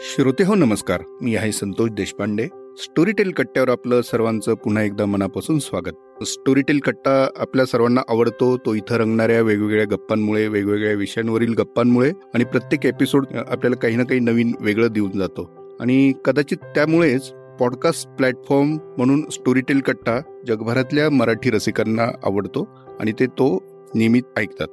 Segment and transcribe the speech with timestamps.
[0.00, 1.02] श्रोते हो नमस्कार.
[1.22, 2.46] मी आहे संतोष देशपांडे.
[2.76, 6.24] स्टोरीटेल कट्ट्यावर आपलं सर्वांचं पुन्हा एकदा मनापासून स्वागत.
[6.24, 8.56] स्टोरीटेल कट्टा आपल्या सर्वांना आवडतो.
[8.56, 14.20] तो इथं रंगणाऱ्या वेगवेगळ्या गप्पांमुळे वेगवेगळ्या विषयांवरील गप्पांमुळे आणि प्रत्येक एपिसोड आपल्याला काही ना काही
[14.20, 15.50] नवीन वेगळं देऊन जातो.
[15.80, 22.68] आणि कदाचित त्यामुळेच पॉडकास्ट प्लॅटफॉर्म म्हणून स्टोरीटेल कट्टा जगभरातल्या मराठी रसिकांना आवडतो
[23.00, 23.62] आणि ते तो
[23.94, 24.68] नियमित ऐकतात.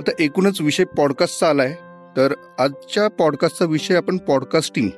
[0.00, 1.76] आता एकूणच विषय पॉडकास्टचा आलाय.
[2.18, 4.88] तर आजच्या पॉडकास्टचा विषय आपण पॉडकास्टिंग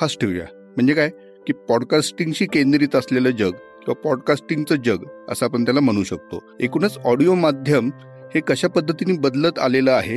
[0.00, 0.44] हाच ठेवूया.
[0.52, 1.08] म्हणजे काय?
[1.46, 4.96] की पॉडकास्टिंगशी केंद्रित असलेलं जग किंवा पॉडकास्टिंगचं जग
[5.28, 6.42] असं आपण त्याला म्हणू शकतो.
[6.60, 7.90] एकूणच ऑडिओ माध्यम
[8.34, 10.16] हे कशा पद्धतीने बदलत आलेलं आहे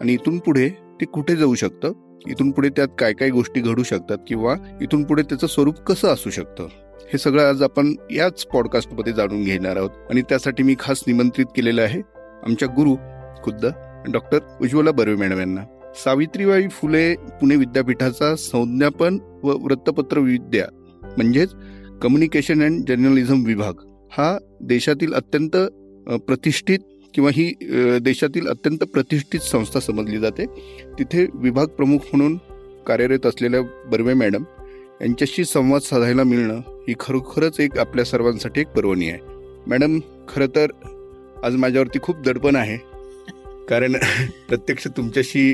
[0.00, 1.92] आणि इथून पुढे ते कुठे जाऊ शकतं?
[2.26, 6.30] इथून पुढे त्यात काय काय गोष्टी घडू शकतात किंवा इथून पुढे त्याचं स्वरूप कसं असू
[6.30, 6.66] शकतं?
[7.12, 9.90] हे सगळं आज आपण याच पॉडकास्टमध्ये जाणून घेणार आहोत.
[10.10, 12.00] आणि त्यासाठी मी खास निमंत्रित केलेलं आहे
[12.46, 12.94] आमच्या गुरु
[13.42, 13.66] खुद्द
[14.12, 15.60] डॉक्टर उज्ज्वला बर्वे मॅडम यांना.
[15.94, 20.66] सावित्रीबाई फुले पुणे विद्यापीठाचा संज्ञापन व वृत्तपत्र विद्या
[21.16, 21.54] म्हणजेच
[22.02, 23.74] कम्युनिकेशन अँड जर्नलिझम विभाग.
[24.12, 25.56] हा देशातील अत्यंत
[26.26, 26.78] प्रतिष्ठित
[27.14, 27.50] किंवा ही
[28.02, 30.46] देशातील अत्यंत प्रतिष्ठित संस्था समजली जाते.
[30.98, 32.36] तिथे विभाग प्रमुख म्हणून
[32.86, 33.60] कार्यरत असलेल्या
[33.90, 34.44] बर्वे मॅडम
[35.00, 39.20] यांच्याशी संवाद साधायला मिळणं ही खरोखरच एक आपल्या सर्वांसाठी एक पर्वणी आहे.
[39.66, 40.70] मॅडम खरं तर
[41.44, 42.76] आज माझ्यावरती खूप दडपण आहे.
[43.68, 43.92] कारण
[44.48, 45.52] प्रत्यक्ष तुमच्याशी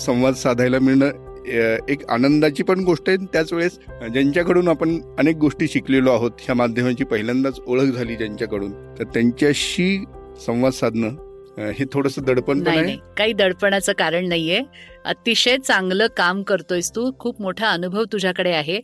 [0.00, 3.16] संवाद साधायला मिळणं एक आनंदाची पण गोष्ट आहे.
[3.32, 3.78] त्याच वेळेस
[4.12, 8.72] ज्यांच्याकडून आपण अनेक गोष्टी शिकलेलो आहोत ह्या माध्यमाची पहिल्यांदाच ओळख झाली ज्यांच्याकडून.
[8.98, 10.04] तर त्यांच्याशी
[10.46, 12.96] संवाद साधणं हे थोडस दडपण पण आहे.
[13.16, 14.60] काही दडपणाचं कारण नाहीये.
[15.04, 17.10] अतिशय चांगलं काम करतोयस तू.
[17.18, 18.80] खूप मोठा अनुभव तुझ्याकडे आहे.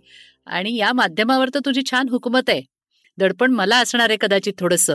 [0.46, 2.62] आणि या माध्यमावर तर तुझी छान हुकूमत आहे.
[3.18, 4.90] दडपण मला असणार आहे कदाचित थोडस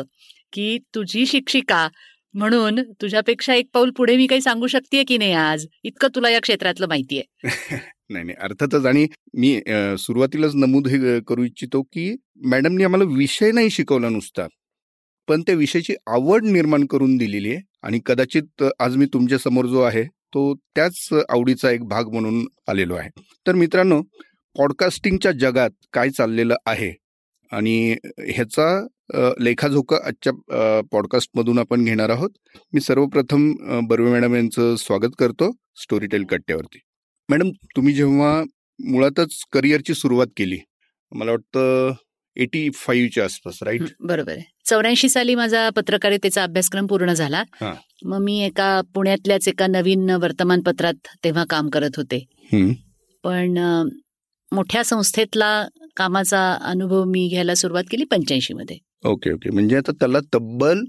[0.54, 1.88] की तुझी शिक्षिका
[2.34, 5.66] म्हणून तुझ्यापेक्षा एक पाऊल पुढे मी काही सांगू शकते की नाही आज?
[5.84, 7.24] इतकं तुला या क्षेत्रातलं माहितीये.
[8.10, 8.36] नाही नाही.
[8.42, 9.60] अर्थातच आणि मी
[10.00, 14.48] सुरुवातीलाच नमूद हे करू इच्छितो की मॅडमनी आम्हाला विषय नाही शिकवला नुसता.
[15.28, 20.04] पण त्या विषयाची आवड निर्माण करून दिलेली आहे आणि कदाचित आज मी तुमच्यासमोर जो आहे
[20.34, 23.10] तो त्याच आवडीचा एक भाग म्हणून आलेलो आहे.
[23.48, 24.02] तर मित्रांनो
[24.56, 26.92] पॉडकास्टिंगच्या जगात काय चाललेलं आहे?
[27.52, 27.96] आणि
[28.28, 28.68] ह्याचा
[29.14, 32.30] लेखाजोखा आजच्या पॉडकास्टमधून आपण घेणार आहोत.
[32.74, 33.52] मी सर्वप्रथम
[33.88, 36.80] बर्वे मॅडम यांचं स्वागत करतो स्टोरी टेल कट्ट्यावरती.
[37.30, 38.44] मॅडम तुम्ही जेव्हा
[38.80, 40.58] मुळातच करिअरची सुरुवात केली
[41.12, 41.94] मला वाटतं
[42.38, 43.82] एटी फाईव्हच्या आसपास राईट?
[44.00, 44.44] बरोबर आहे.
[44.66, 47.44] चौऱ्याऐंशी साली माझा पत्रकारितेचा अभ्यासक्रम पूर्ण झाला.
[48.06, 52.26] मग मी एका पुण्यातल्याच एका नवीन वर्तमानपत्रात तेव्हा काम करत होते.
[53.24, 53.58] पण
[54.52, 59.50] मोठ्या संस्थेतला कामाचा अनुभव मी घ्यायला सुरुवात केली पंच्याऐंशी मध्ये ओके ओके.
[59.52, 60.84] म्हणजे आता त्याला तब्बल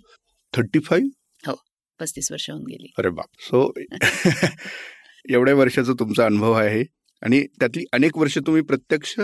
[0.54, 1.54] थर्टी फाईव्ह हो
[2.00, 2.92] पस्तीस वर्ष होऊन गेली.
[2.98, 3.26] अरे बाप.
[3.40, 3.72] सो
[5.34, 6.84] एवढ्या वर्षाचा तुमचा अनुभव आहे.
[7.22, 9.14] आणि त्यातली अनेक वर्ष तुम्ही प्रत्यक्ष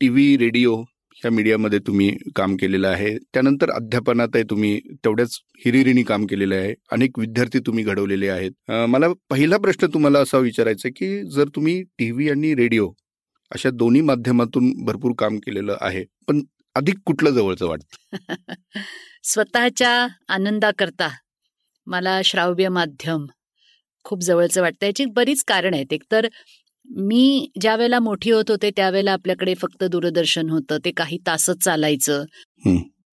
[0.00, 0.76] टी व्ही रेडिओ
[1.16, 3.16] ह्या मीडियामध्ये तुम्ही काम केलेलं आहे.
[3.34, 6.74] त्यानंतर अध्यापनात आहे तुम्ही तेवढ्याच हिरिरीने काम केलेलं आहे.
[6.92, 8.52] अनेक विद्यार्थी तुम्ही घडवलेले आहेत.
[8.88, 12.88] मला पहिला प्रश्न तुम्हाला असा विचारायचा की जर तुम्ही टी व्ही आणि रेडिओ
[13.50, 16.40] अशा दोन्ही माध्यमातून भरपूर काम केलेलं आहे पण
[16.76, 18.22] अधिक कुठलं जवळचं वाटतं?
[19.24, 21.08] स्वतःच्या आनंदाकरता
[21.86, 23.26] मला श्राव्य माध्यम
[24.04, 24.86] खूप जवळचं वाटतं.
[24.86, 25.92] याची बरीच कारण आहेत.
[25.92, 26.26] एकतर
[26.88, 30.78] मी ज्या वेळेला मोठी होत होते त्यावेळेला आपल्याकडे फक्त दूरदर्शन होतं.
[30.84, 32.24] ते काही तासच चालायचं.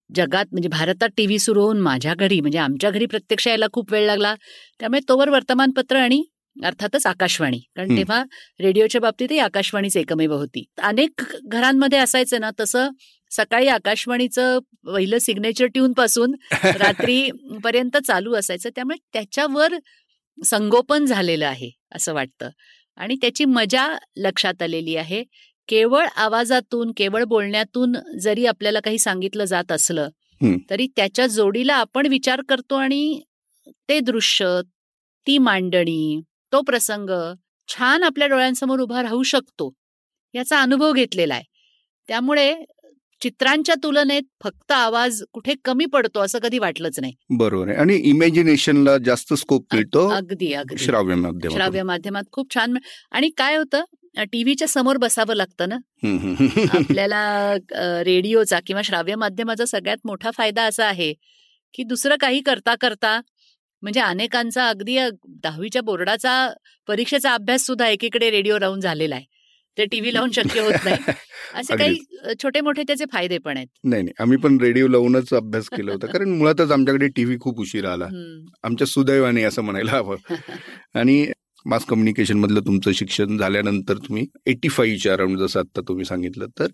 [0.09, 4.05] जगात म्हणजे भारतात टीव्ही सुरू होऊन माझ्या घरी म्हणजे आमच्या घरी प्रत्यक्ष यायला खूप वेळ
[4.05, 4.33] लागला.
[4.79, 6.23] त्यामुळे तोवर वर्तमानपत्र आणि
[6.63, 7.57] अर्थातच आकाशवाणी.
[7.75, 8.23] कारण तेव्हा
[8.59, 10.63] रेडिओच्या बाबतीतही आकाशवाणीच एकमेव होती.
[10.81, 12.89] अनेक घरांमध्ये असायचं ना तसं
[13.31, 16.35] सकाळी आकाशवाणीचं पहिलं सिग्नेचर ट्यून पासून
[17.07, 17.29] रात्री
[17.63, 18.69] पर्यंत चालू असायचं.
[18.75, 19.73] त्यामुळे त्याच्यावर
[20.37, 22.49] संगोपन झालेलं आहे असं वाटतं.
[22.97, 23.87] आणि त्याची मजा
[24.17, 25.23] लक्षात आलेली आहे.
[25.69, 30.09] केवळ आवाजातून केवळ बोलण्यातून जरी आपल्याला काही सांगितलं जात असलं
[30.69, 33.21] तरी त्याच्या जोडीला आपण विचार करतो आणि
[33.89, 34.59] ते दृश्य
[35.27, 36.21] ती मांडणी
[36.53, 37.09] तो प्रसंग
[37.69, 39.71] छान आपल्या डोळ्यांसमोर उभा राहू शकतो
[40.33, 41.43] याचा अनुभव घेतलेला आहे.
[42.09, 42.53] त्यामुळे
[43.21, 47.13] चित्रांच्या तुलनेत फक्त आवाज कुठे कमी पडतो असं कधी वाटलंच नाही.
[47.29, 47.77] बरोबर आहे.
[47.77, 50.77] आणि इमॅजिनेशनला जास्त स्कोप मिळतो अगदी अगदी.
[50.83, 52.77] श्राव्य माध्यमात श्राव्य माध्यमात खूप छान
[53.11, 53.83] आणि काय होतं
[54.23, 55.75] टीव्हीच्या समोर बसावं लागतं ना?
[56.77, 57.53] आपल्याला
[58.05, 61.13] रेडिओचा किंवा श्राव्य माध्यमाचा सगळ्यात मोठा फायदा असा आहे
[61.73, 63.19] की दुसरं काही करता करता
[63.83, 64.97] म्हणजे अनेकांचा अगदी
[65.43, 66.33] दहावीच्या बोर्डाचा
[66.87, 69.25] परीक्षेचा अभ्यास सुद्धा एकीकडे रेडिओ राहून झालेला आहे.
[69.77, 70.97] ते टीव्ही लावून शक्य होत नाही.
[71.53, 71.97] असे काही
[72.43, 73.67] छोटे मोठे त्याचे फायदे पण आहेत.
[73.83, 74.13] नाही नाही.
[74.19, 76.07] आम्ही पण रेडिओ लावूनच अभ्यास केला होता.
[76.07, 78.07] कारण मुळातच आमच्याकडे टीव्ही खूप उशीर आला.
[78.63, 80.15] आमच्या सुदैवाने असं म्हणायला हवं.
[80.93, 81.25] आणि
[81.65, 86.67] मास कम्युनिकेशन मधलं तुमचं शिक्षण झाल्यानंतर तुम्ही एटी फाईव्हच्या अराउंड जसं आता तुम्ही सांगितलं तर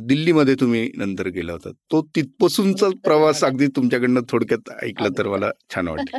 [0.00, 1.70] दिल्लीमध्ये तुम्ही नंतर गेला होता.
[1.90, 6.18] तो तिथपासूनचा प्रवास अगदी तुमच्याकडनं थोडक्यात ऐकलं तर मला छान वाटतं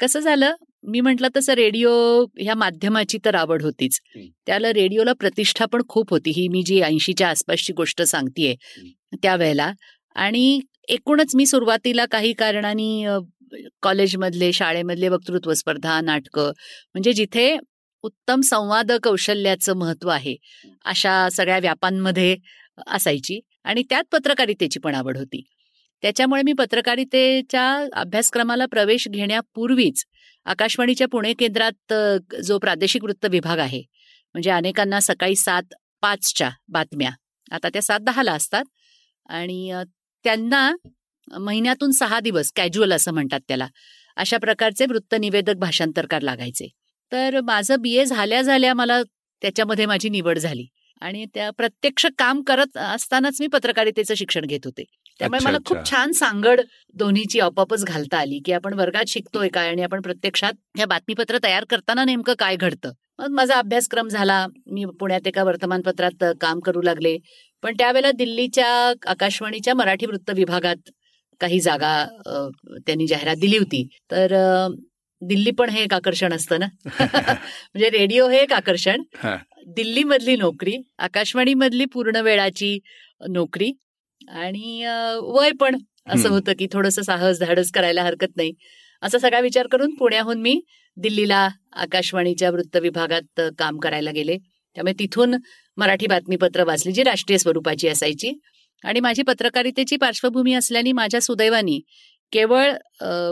[0.00, 0.54] कसं झालं?
[0.84, 1.90] मी म्हटलं तसं रेडिओ
[2.38, 3.98] ह्या माध्यमाची तर आवड होतीच.
[4.46, 6.30] त्याला रेडिओला प्रतिष्ठा पण खूप होती.
[6.36, 8.54] ही मी जी ऐंशीच्या आसपासची गोष्ट सांगतेय
[9.22, 9.72] त्यावेळेला.
[10.16, 13.18] आणि एकूणच मी सुरुवातीला काही कारणाने
[13.82, 16.50] कॉलेजमधले शाळेमधले वक्तृत्व स्पर्धा नाटकं
[16.94, 17.56] म्हणजे जिथे
[18.04, 20.36] उत्तम संवाद कौशल्याचं महत्त्व आहे
[20.84, 22.36] अशा सगळ्या व्यापांमध्ये
[22.86, 23.40] असायची.
[23.64, 25.42] आणि त्यात पत्रकारितेची पण आवड होती.
[26.02, 30.04] त्याच्यामुळे मी पत्रकारितेच्या अभ्यासक्रमाला प्रवेश घेण्यापूर्वीच
[30.44, 31.92] आकाशवाणीच्या पुणे केंद्रात
[32.44, 33.82] जो प्रादेशिक वृत्त विभाग आहे
[34.34, 37.10] म्हणजे अनेकांना सकाळी सात पाचच्या बातम्या.
[37.50, 38.64] आता त्या सात दहाला असतात.
[39.28, 39.72] आणि
[40.24, 40.70] त्यांना
[41.40, 43.66] महिन्यातून सहा दिवस कॅज्युअल असं म्हणतात त्याला
[44.16, 46.68] अशा प्रकारचे वृत्त निवेदक भाषांतरकार लागायचे.
[47.12, 47.94] तर माझं बी.
[47.98, 48.04] ए.
[48.04, 49.02] झाल्या झाल्या मला
[49.42, 50.66] त्याच्यामध्ये माझी निवड झाली.
[51.04, 54.84] आणि त्या प्रत्यक्ष काम करत असतानाच मी पत्रकारितेचं शिक्षण घेत होते.
[55.18, 56.60] त्यामुळे मला खूप छान सांगड
[56.94, 61.64] दोन्हीची आपोआपच घालता आली की आपण वर्गात शिकतोय काय आणि आपण प्रत्यक्षात ह्या बातमीपत्र तयार
[61.64, 62.92] करताना नेमकं काय घडतं?
[63.18, 64.46] मग माझा अभ्यासक्रम झाला.
[64.66, 67.18] मी पुण्यात एका वर्तमानपत्रात काम करू लागले.
[67.62, 70.90] पण त्यावेळेला दिल्लीच्या आकाशवाणीच्या मराठी वृत्त विभागात
[71.40, 72.06] काही जागा
[72.86, 73.88] त्यांनी जाहिरात दिली होती.
[74.10, 74.34] तर
[75.22, 76.66] दिल्ली पण हे एक आकर्षण असतं ना?
[77.74, 79.02] म्हणजे रेडिओ हे एक आकर्षण.
[79.66, 82.78] दिल्ली मधली नोकरी आकाशवाणी मधली पूर्ण वेळाची
[83.30, 83.72] नोकरी
[84.28, 84.84] आणि
[85.22, 85.76] वय पण
[86.06, 88.52] असं होतं की थोडस साहस धाडस करायला हरकत नाही.
[89.02, 90.60] असा सगळा विचार करून पुण्याहून मी
[90.96, 94.36] दिल्लीला आकाशवाणीच्या वृत्त विभागात काम करायला गेले.
[94.76, 95.34] त्यामुळे तिथून
[95.76, 98.32] मराठी बातमीपत्र वाचली जी राष्ट्रीय स्वरूपाची असायची.
[98.84, 101.80] आणि माझी पत्रकारितेची पार्श्वभूमी असल्याने माझ्या सुदैवानी
[102.32, 102.72] केवळ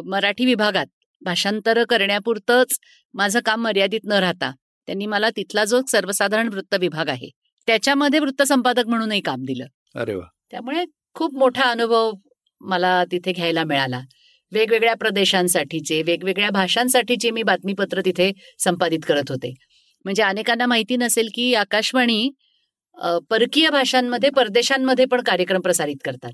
[0.07, 0.87] मराठी विभागात
[1.23, 2.79] भाषांतर करण्यापुरतंच
[3.15, 4.53] माझं काम मर्यादित न राहता
[4.89, 7.29] त्यांनी मला तिथला जो सर्वसाधारण वृत्त विभाग आहे
[7.69, 9.67] त्याच्यामध्ये वृत्त संपादक म्हणूनही काम दिलं.
[9.95, 10.25] अरे वा.
[10.51, 10.85] त्यामुळे
[11.15, 12.13] खूप मोठा अनुभव
[12.61, 14.01] मला तिथे घ्यायला मिळाला.
[14.53, 19.55] वेगवेगळ्या प्रदेशांसाठीचे वेगवेगळ्या भाषांसाठीचे मी बातमीपत्र तिथे संपादित करत होते.
[20.05, 22.31] म्हणजे अनेकांना माहिती नसेल की आकाशवाणी
[23.31, 26.33] परकीय भाषांमध्ये परदेशांमध्ये पण कार्यक्रम प्रसारित करतात.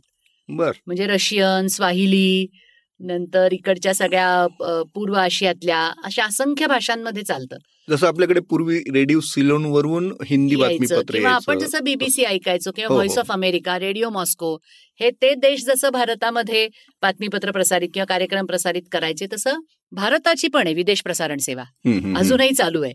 [0.48, 0.72] बर.
[0.86, 2.46] म्हणजे रशियन स्वाहिली
[3.00, 7.56] नंतर इकडच्या सगळ्या पूर्व आशियातल्या अशा असंख्य भाषांमध्ये चालतं.
[7.88, 13.32] जसं आपल्याकडे पूर्वी रेडिओ सिलोन वरून हिंदी बातमीपत्र आपण जसं बीबीसी ऐकायचो किंवा voice of
[13.32, 14.54] America radio Moscow
[15.00, 16.68] हे ते देश जसं भारतामध्ये
[17.02, 19.60] बातमीपत्र प्रसारित किंवा कार्यक्रम प्रसारित करायचे तसं
[19.92, 21.64] भारताची पण आहे विदेश प्रसारण सेवा.
[22.18, 22.94] अजूनही चालू आहे.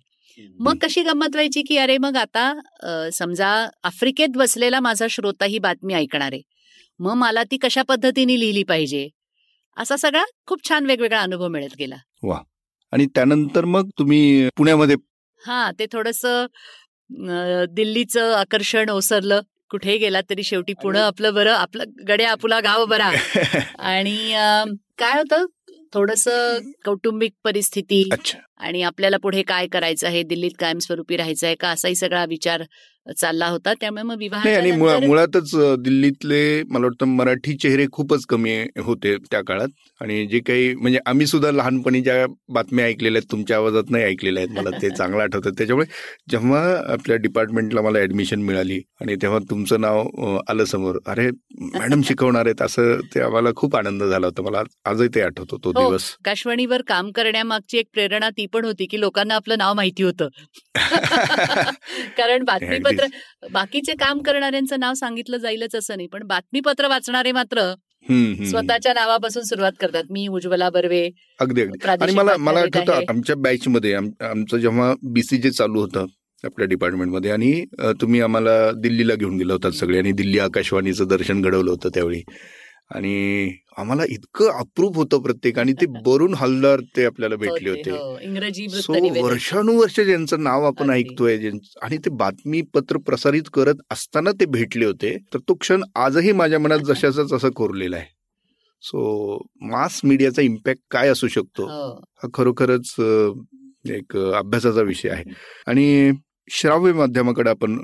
[0.60, 3.50] मग कशी गंमत व्हायची की अरे मग आता समजा
[3.84, 6.42] आफ्रिकेत बसलेला माझा श्रोता ही बातमी ऐकणार आहे
[7.00, 9.08] मग मला ती कशा पद्धतीने लिहिली पाहिजे?
[9.78, 11.96] असा सगळा खूप छान वेगवेगळा अनुभव मिळत गेला.
[12.24, 12.40] वा.
[12.94, 14.96] आणि त्यानंतर मग तुम्ही पुण्यामध्ये
[15.42, 16.26] हा ते थोडस
[17.70, 19.42] दिल्लीचं आकर्षण ओसरलं.
[19.72, 23.10] कुठेही गेला तरी शेवटी पुणे आपलं बरं आपलं गड्या आपुला गाव बरा.
[23.80, 24.16] आणि
[24.98, 25.46] काय होतं?
[25.94, 26.28] थोडस
[26.86, 28.04] कौटुंबिक परिस्थिती
[28.58, 30.24] आणि आपल्याला पुढे काय करायचं आहे?
[30.24, 31.70] दिल्लीत कायमस्वरूपी राहायचं आहे का?
[31.70, 32.64] असाही सगळा विचार
[33.08, 33.74] चालला होता.
[33.74, 34.72] त्यामुळे मग विवाह आणि
[35.06, 39.68] मुळातच दिल्लीतले मला वाटतं मराठी चेहरे खूपच कमी होते त्या काळात.
[40.02, 44.44] आणि जे काही म्हणजे आम्ही सुद्धा लहानपणी ज्या बातम्या ऐकलेल्या आहेत तुमच्या आवाजात नाही ऐकलेल्या
[44.44, 45.50] आहेत मला ते चांगलं आठवतं.
[45.58, 45.88] त्याच्यामुळे
[46.30, 46.62] जेव्हा
[46.94, 51.30] आपल्या डिपार्टमेंटला मला ऍडमिशन मिळाली आणि तेव्हा तुमचं नाव आलं समोर अरे
[51.74, 54.42] मॅडम शिकवणार आहेत असं ते आम्हाला खूप आनंद झाला होता.
[54.42, 56.04] मला आजही ते आठवतो तो हो, दिवस.
[56.20, 60.28] आकाशवाणीवर काम करण्यामागची एक प्रेरणा ती पण होती की लोकांना आपलं नाव माहिती होतं.
[62.18, 62.93] कारण बातमीपत्र
[63.52, 67.74] बाकीचे काम करणाऱ्यांचं नाव सांगितलं जाईलच असं नाही पण बातमीपत्र वाचणारे मात्र
[68.46, 70.04] स्वतःच्या नावापासून सुरुवात करतात.
[70.10, 71.10] मी उज्ज्वला बर्वे
[71.40, 71.88] अगदी अगदी.
[71.88, 76.06] आणि मला मला आठवतं आमच्या बॅच मध्ये आमचं जेव्हा बीसीजे चालू होतं
[76.44, 77.66] आपल्या डिपार्टमेंटमध्ये आणि
[78.02, 82.22] तुम्ही आम्हाला दिल्लीला घेऊन गेलो होतात सगळे आणि दिल्ली आकाशवाणीचं दर्शन घडवलं होतं त्यावेळी.
[82.92, 88.18] आणि आम्हाला इतकं अप्रूप होतं प्रत्येक आणि ते बरून हलदार ते आपल्याला भेटले होते हो,
[88.22, 91.38] इंग्रजी सो वर्षानुवर्ष ज्यांचं नाव आपण ऐकतोय
[91.82, 96.80] आणि ते बातमीपत्र प्रसारित करत असताना ते भेटले होते तर तो क्षण आजही माझ्या मनात
[96.88, 98.06] जशाच असं कोरलेला आहे.
[98.84, 101.90] सो मास मीडियाचा इम्पॅक्ट काय असू शकतो हो.
[102.16, 102.94] हा खरोखरच
[103.92, 105.24] एक अभ्यासाचा विषय आहे.
[105.68, 106.12] आणि
[106.52, 107.78] श्राव्य माध्यमाकडे आपण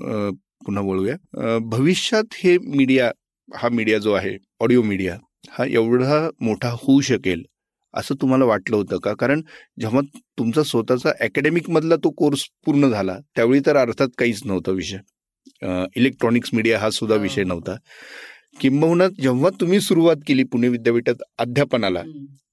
[0.65, 3.11] पुन्हा बोलूया भविष्यात हे मीडिया
[3.49, 5.17] हा मीडिया जो आहे ऑडिओ मीडिया
[5.49, 7.43] हा एवढा मोठा होऊ शकेल
[7.93, 9.13] असं तुम्हाला वाटलं होतं का?
[9.13, 9.41] कारण
[9.79, 10.01] जेव्हा
[10.37, 14.97] तुमचा स्वतःचा अकॅडमिक मधला तो कोर्स पूर्ण झाला त्यावेळी तर अर्थात काहीच नव्हता विषय.
[15.95, 17.75] इलेक्ट्रॉनिक्स मीडिया हा सुद्धा विषय नव्हता.
[18.61, 22.03] किंबहुना जेव्हा तुम्ही सुरुवात केली पुणे विद्यापीठात अध्यापनाला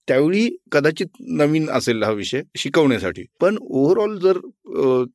[0.09, 1.07] त्यावेळी कदाचित
[1.39, 3.25] नवीन असेल हा विषय शिकवण्यासाठी.
[3.41, 4.39] पण ओव्हरऑल जर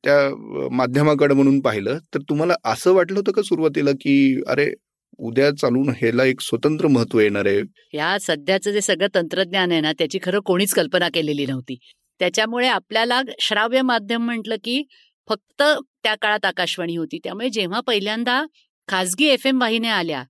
[0.04, 4.72] त्या माध्यमाकडे म्हणून पाहिलं तर तुम्हाला असं वाटलं होतं का सुरुवातीला की अरे
[5.18, 7.60] उद्या चालून ह्याला एक स्वतंत्र महत्त्व येणार आहे.
[7.92, 11.78] या सध्याचं जे सगळं तंत्रज्ञान आहे ना त्याची खरं कोणीच कल्पना केलेली नव्हती.
[12.18, 14.84] त्याच्यामुळे आपल्याला श्राव्य माध्यम म्हटलं की
[15.28, 15.62] फक्त
[16.02, 17.18] त्या काळात आकाशवाणी होती.
[17.24, 18.44] त्यामुळे जेव्हा पहिल्यांदा
[18.88, 20.24] खासगी एफ एम वाहिन्या आल्या.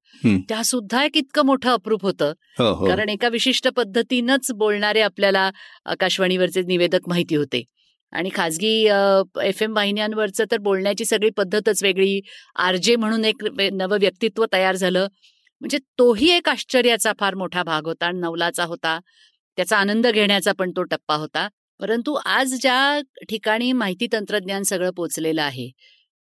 [0.49, 2.33] त्या सुद्धा एक इतकं मोठं अप्रूप होतं.
[2.59, 2.87] हो, हो.
[2.87, 5.51] कारण एका विशिष्ट पद्धतीनंच बोलणारे आपल्याला
[5.85, 7.65] आकाशवाणीवरचे निवेदक माहिती होते.
[8.13, 8.73] आणि खाजगी
[9.43, 12.21] एफ एम वाहिन्यांवरचं तर बोलण्याची सगळी पद्धतच वेगळी.
[12.57, 15.07] आरजे म्हणून एक नवं व्यक्तित्व तयार झालं.
[15.61, 18.99] म्हणजे तोही एक आश्चर्याचा फार मोठा भाग होता नवलाचा होता.
[19.59, 21.49] त्याचा आनंद घेण्याचा पण तो टप्पा होता.
[21.81, 25.71] परंतु आज ज्या ठिकाणी माहिती तंत्रज्ञान सगळं पोचलेलं आहे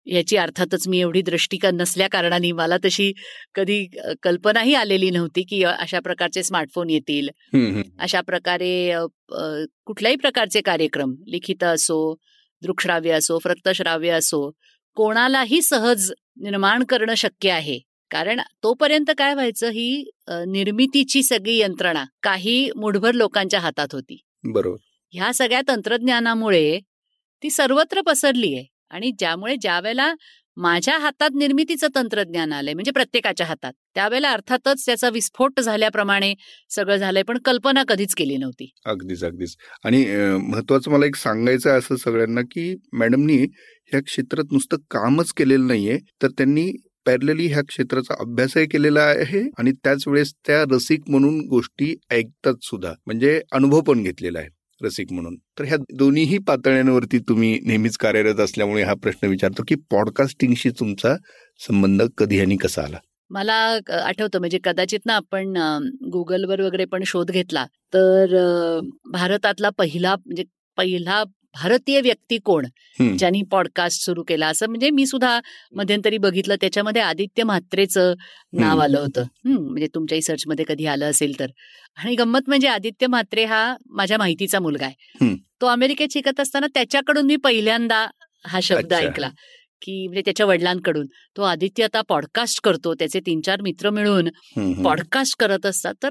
[0.06, 3.12] याची अर्थातच मी एवढी दृष्टिका नसल्या कारणाने मला तशी
[3.54, 3.84] कधी
[4.22, 7.28] कल्पनाही आलेली नव्हती की अशा प्रकारचे स्मार्टफोन येतील.
[7.98, 8.92] अशा प्रकारे
[9.86, 12.14] कुठल्याही प्रकारचे कार्यक्रम लिखित असो
[12.62, 14.50] दृकश्राव्य असो फ्रक्तश्राव्य असो
[14.96, 17.78] कोणालाही सहज निर्माण करणं शक्य आहे.
[18.10, 24.20] कारण तोपर्यंत काय व्हायचं ही निर्मितीची सगळी यंत्रणा काही मुठभर लोकांच्या हातात होती.
[24.44, 24.76] बरोबर.
[25.12, 26.78] ह्या सगळ्या तंत्रज्ञानामुळे
[27.42, 30.14] ती सर्वत्र पसरली आहे आणि ज्यामुळे ज्यावेळेला
[30.56, 36.32] माझ्या हातात निर्मितीचं तंत्रज्ञान आलंय म्हणजे प्रत्येकाच्या हातात त्यावेळेला अर्थातच त्याचा विस्फोट झाल्याप्रमाणे
[36.70, 38.68] सगळं झालंय पण कल्पना कधीच केली नव्हती.
[38.86, 39.56] अगदीच अगदीच.
[39.84, 40.04] आणि
[40.42, 43.36] महत्वाचं मला एक सांगायचं आहे असं सगळ्यांना की मॅडमनी
[43.92, 46.70] ह्या क्षेत्रात नुसतं कामच केलेलं नाहीये तर त्यांनी
[47.06, 52.92] पॅरलली ह्या क्षेत्राचा अभ्यासही केलेला आहे आणि त्याच वेळेस त्या रसिक म्हणून गोष्टी ऐकतात सुद्धा
[53.06, 54.48] म्हणजे अनुभव पण घेतलेला आहे.
[54.84, 55.36] रसिक म्हणून.
[55.58, 61.14] तर ह्या दोन्हीही पातळ्यांवरती तुम्ही नेहमीच कार्यरत असल्यामुळे हा प्रश्न विचारतो की पॉडकास्टिंगशी तुमचा
[61.60, 62.98] संबंध कधी आणि कसा आला?
[63.30, 63.54] मला
[64.04, 65.56] आठवतं म्हणजे कदाचित ना आपण
[66.12, 68.34] गुगलवर वगैरे पण शोध घेतला तर
[69.12, 70.44] भारतातला पहिला म्हणजे
[70.78, 71.22] पहिला
[71.54, 72.66] भारतीय व्यक्ती कोण.
[73.18, 74.46] ज्यांनी पॉडकास्ट सुरू केला.
[74.46, 75.40] असं म्हणजे मी सुद्धा
[75.72, 76.54] मध्यंतरी बघितलं.
[76.54, 78.14] त्याच्यामध्ये आदित्य म्हात्रेचं
[78.52, 78.78] नाव.
[78.78, 79.24] आलं होतं.
[79.44, 81.46] म्हणजे तुमच्याही सर्चमध्ये कधी आलं असेल तर.
[81.96, 85.26] आणि गंमत म्हणजे आदित्य म्हात्रे हा माझ्या माहितीचा मुलगा आहे.
[85.60, 88.06] तो अमेरिकेत शिकत असताना त्याच्याकडून मी पहिल्यांदा
[88.46, 88.92] हा शब्द.
[88.92, 89.30] ऐकला.
[89.82, 91.06] की म्हणजे त्याच्या वडिलांकडून.
[91.36, 92.94] तो आदित्य आता पॉडकास्ट करतो.
[92.94, 94.28] त्याचे तीन चार मित्र मिळून.
[94.82, 95.94] पॉडकास्ट करत असतात.
[96.02, 96.10] तर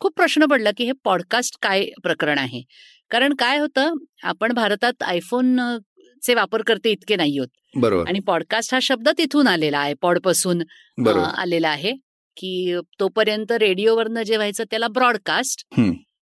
[0.00, 2.62] खूप प्रश्न पडला की हे पॉडकास्ट काय प्रकरण आहे?
[3.10, 5.60] कारण काय होतं आपण भारतात आयफोन
[6.22, 8.08] चे वापरकर्ते इतके नाही आहोत बरोबर.
[8.08, 10.62] आणि पॉडकास्ट हा शब्द तिथून आलेला आहे पॉडपासून
[11.36, 11.92] आलेला आहे
[12.36, 15.80] की तोपर्यंत रेडिओवरनं जे व्हायचं त्याला ब्रॉडकास्ट.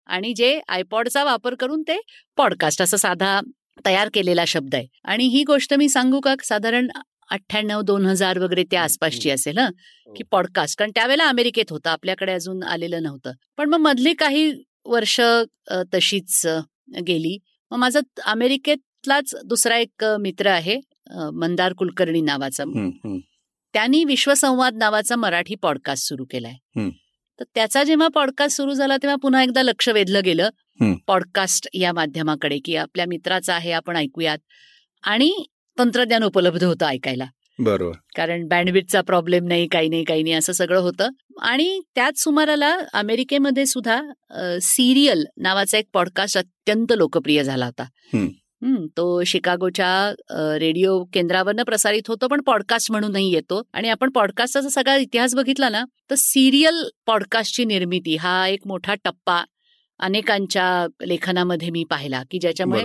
[0.06, 2.00] आणि जे आयपॉडचा वापर करून ते
[2.37, 3.40] पॉडकास्ट असं साधा
[3.87, 4.87] तयार केलेला शब्द आहे.
[5.04, 6.35] आणि ही गोष्ट मी सांगू का?
[6.45, 6.88] साधारण
[7.30, 12.33] अठ्ठ्याण्णव दोन हजार वगैरे त्या आसपासची असेल हं की पॉडकास्ट कारण त्यावेळेला अमेरिकेत होतं आपल्याकडे
[12.33, 13.33] अजून आलेलं नव्हतं.
[13.56, 14.52] पण मग मधली काही
[14.86, 15.20] वर्ष
[15.94, 16.46] तशीच
[17.06, 17.38] गेली
[17.70, 20.80] मग माझा अमेरिकेतलाच दुसरा एक मित्र आहे
[21.34, 22.64] मंदार कुलकर्णी नावाचा.
[23.72, 26.54] त्यांनी विश्वसंवाद नावाचा मराठी पॉडकास्ट सुरू केलाय.
[27.40, 30.48] तर त्याचा जेव्हा पॉडकास्ट सुरू झाला तेव्हा पुन्हा एकदा लक्ष वेधलं गेलं.
[31.06, 34.38] पॉडकास्ट या माध्यमाकडे की आपल्या मित्राचा आहे आपण ऐकूयात
[35.02, 35.44] आणि
[35.78, 37.26] तंत्रज्ञान उपलब्ध होतं ऐकायला
[37.58, 37.96] बरोबर.
[38.16, 41.08] कारण बँडविडचा प्रॉब्लेम नाही काही नाही काही नाही असं सगळं होतं.
[41.42, 44.00] आणि त्याच सुमाराला अमेरिकेमध्ये सुद्धा
[44.62, 47.84] सिरियल नावाचा एक पॉडकास्ट अत्यंत लोकप्रिय झाला होता.
[48.96, 53.60] तो शिकागोच्या रेडिओ केंद्रावरनं प्रसारित होतो पण पॉडकास्ट म्हणूनही येतो.
[53.72, 59.42] आणि आपण पॉडकास्टचा सगळा इतिहास बघितला ना तर सिरियल पॉडकास्टची निर्मिती हा एक मोठा टप्पा
[60.00, 62.84] अनेकांच्या लेखनामध्ये मी पाहिला की ज्याच्यामुळे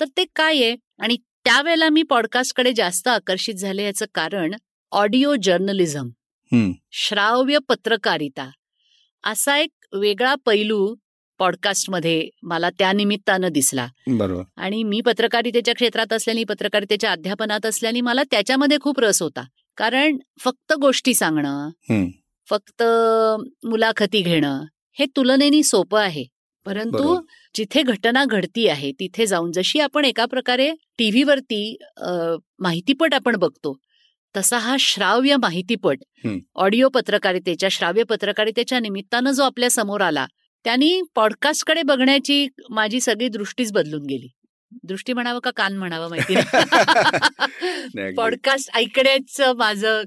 [0.00, 0.76] तर ते काय आहे?
[1.02, 4.54] आणि त्यावेळेला मी पॉडकास्टकडे जास्त आकर्षित झाले याचं कारण
[4.92, 6.08] ऑडिओ जर्नलिझम.
[6.92, 8.50] श्राव्य पत्रकारिता.
[9.24, 10.94] असा एक वेगळा पैलू
[11.38, 13.88] पॉडकास्टमध्ये मला त्या निमित्तानं दिसला.
[14.06, 14.42] बरोबर.
[14.56, 19.44] आणि मी पत्रकारितेच्या क्षेत्रात असल्याने पत्रकारितेच्या अध्यापनात असल्याने मला त्याच्यामध्ये खूप रस होता.
[19.76, 21.70] कारण फक्त गोष्टी सांगणं.
[22.50, 22.82] फक्त
[23.66, 26.24] मुलाखती घेणं हे तुलनेनी सोपं आहे.
[26.66, 27.16] परंतु.
[27.54, 31.76] जिथे घटना घडती आहे तिथे जाऊन जशी आपण एका प्रकारे टीव्हीवरती
[32.58, 33.76] माहितीपट आपण बघतो
[34.34, 35.98] तसा हा श्राव्य माहितीपट.
[36.54, 40.26] ऑडिओ पत्रकारितेच्या श्राव्य पत्रकारितेच्या निमित्तानं जो आपल्यासमोर आला
[40.64, 44.28] त्यांनी पॉडकास्टकडे बघण्याची माझी सगळी दृष्टीच बदलून गेली
[44.84, 48.14] दृष्टी म्हणावं का कान म्हणावं माहिती नाही.
[48.16, 50.02] पॉडकास्ट ऐकण्याचं माझं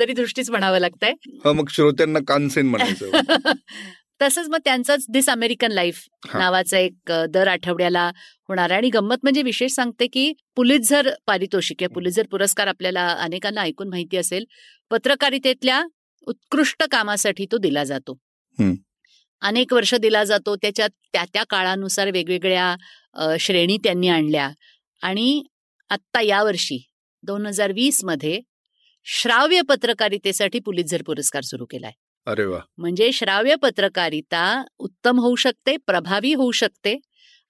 [0.00, 1.12] तरी दृष्टीच म्हणावं लागतंय
[1.44, 3.10] हा मग श्रोत्यांना कानसेन म्हणायचं
[4.22, 6.02] तसंच मग त्यांचंच दिस अमेरिकन लाईफ.
[6.34, 8.10] नावाचा एक दर आठवड्याला
[8.48, 8.78] होणार आहे.
[8.78, 11.88] आणि गंमत म्हणजे विशेष सांगते की पुलितझर पारितोषिक आहे.
[11.94, 14.44] पुलितझर पुरस्कार आपल्याला अनेकांना ऐकून माहिती असेल.
[14.90, 15.82] पत्रकारितेतल्या
[16.26, 18.18] उत्कृष्ट कामासाठी तो दिला जातो.
[19.42, 20.56] अनेक वर्ष दिला जातो.
[20.56, 24.50] त्याच्यात त्या त्या काळानुसार वेगवेगळ्या श्रेणी त्यांनी आणल्या.
[25.02, 25.42] आणि
[25.90, 26.78] आत्ता यावर्षी
[27.22, 28.40] दोन हजार वीसमध्ये
[29.06, 31.92] श्राव्य पत्रकारितेसाठी पुलितझर पुरस्कार सुरू केलाय.
[32.26, 36.96] अरे वा म्हणजे श्राव्य पत्रकारिता उत्तम होऊ शकते प्रभावी होऊ शकते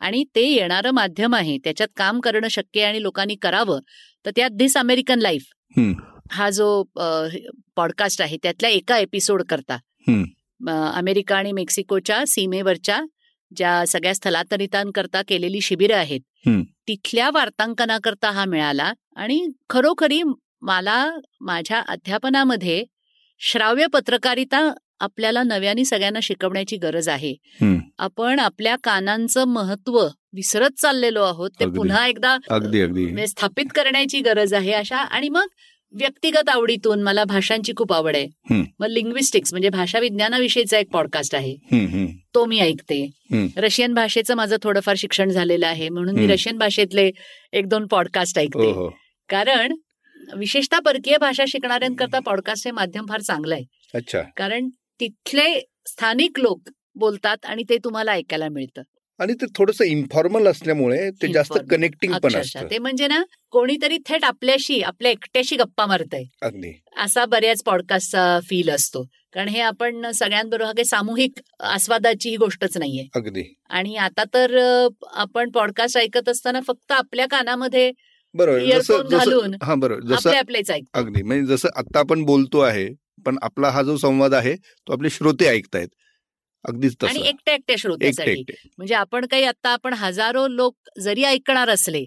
[0.01, 1.59] आणि ते येणारं माध्यम आहे.
[1.65, 3.81] त्याच्यात काम करणं शक्य आहे आणि लोकांनी करावं.
[4.25, 5.43] तर त्यात धिस अमेरिकन लाईफ.
[6.31, 6.83] हा जो
[7.77, 9.77] पॉडकास्ट आहे त्यातल्या एका एपिसोड करता.
[10.95, 13.01] अमेरिका आणि मेक्सिकोच्या सीमेवरच्या
[13.57, 16.21] ज्या सगळ्या स्थलांतरितांकरता केलेली शिबिरं आहेत.
[16.89, 20.23] तिथल्या वार्तांकनाकरता हा मिळाला आणि खरोखरी
[20.63, 21.11] मला
[21.41, 22.85] माझ्या अध्यापनामध्ये
[23.45, 27.35] श्राव्य पत्रकारिता आपल्याला नव्याने सगळ्यांना शिकवण्याची गरज आहे.
[27.99, 29.99] आपण आपल्या कानांचं महत्त्व
[30.33, 31.67] विसरत चाललेलो आहोत ते.
[31.67, 35.47] पुन्हा एकदा अगदी अगदी म्हणजे स्थापित करण्याची गरज आहे अशा आणि मग
[35.93, 38.63] व्यक्तिगत आवडीतून मला भाषांची खूप आवड आहे.
[38.81, 41.57] मग लिंग्विस्टिक्स म्हणजे भाषा विज्ञानाविषयीचा एक पॉडकास्ट आहे.
[42.35, 43.07] तो मी ऐकते.
[43.57, 46.27] रशियन भाषेचं माझं थोडंफार शिक्षण झालेलं आहे म्हणून मी.
[46.27, 47.11] रशियन भाषेतले
[47.53, 48.73] एक दोन पॉडकास्ट ऐकते
[49.29, 49.75] कारण
[50.37, 53.65] विशेषतः परकीय भाषा शिकणाऱ्यांकरता पॉडकास्ट हे माध्यम फार चांगलं आहे.
[53.95, 54.23] अच्छा.
[54.37, 54.69] कारण
[55.01, 56.63] तिथले स्थानिक लोक
[56.95, 58.83] बोलतात आणि ते तुम्हाला ऐकायला मिळतं.
[59.19, 61.59] आणि ते थोडस इन्फॉर्मल असल्यामुळे ते जास्त.
[61.71, 62.33] कनेक्टिंग पण
[62.71, 66.25] ते म्हणजे ना कोणीतरी थेट आपल्याशी आपल्या एकट्याशी गप्पा मारतंय.
[66.43, 66.81] अगदी.
[66.97, 69.05] असा बऱ्याच पॉडकास्टचा फील असतो.
[69.33, 73.07] कारण हे आपण सगळ्यांबरोबर काही सामूहिक आस्वादाची ही गोष्टच नाहीये.
[73.15, 73.55] अगदी.
[73.71, 74.59] आणि आता तर
[75.03, 77.93] आपण पॉडकास्ट ऐकत असताना फक्त आपल्या कानामध्ये
[78.35, 78.59] बरोबर.
[78.79, 80.01] जसं हा बरोबर.
[80.01, 80.31] जसं
[80.95, 81.23] अगदी.
[81.23, 82.89] म्हणजे जसं आता आपण बोलतो आहे
[83.27, 85.89] पण आपला हा जो संवाद आहे तो आपले श्रोते ऐकतायत.
[86.65, 88.45] अगदीच आणि एकट्या एकट्या एकटे श्रोत्यासाठी
[88.79, 92.05] म्हणजे आपण काही आता आपण हजारो लोक जरी ऐकणार असले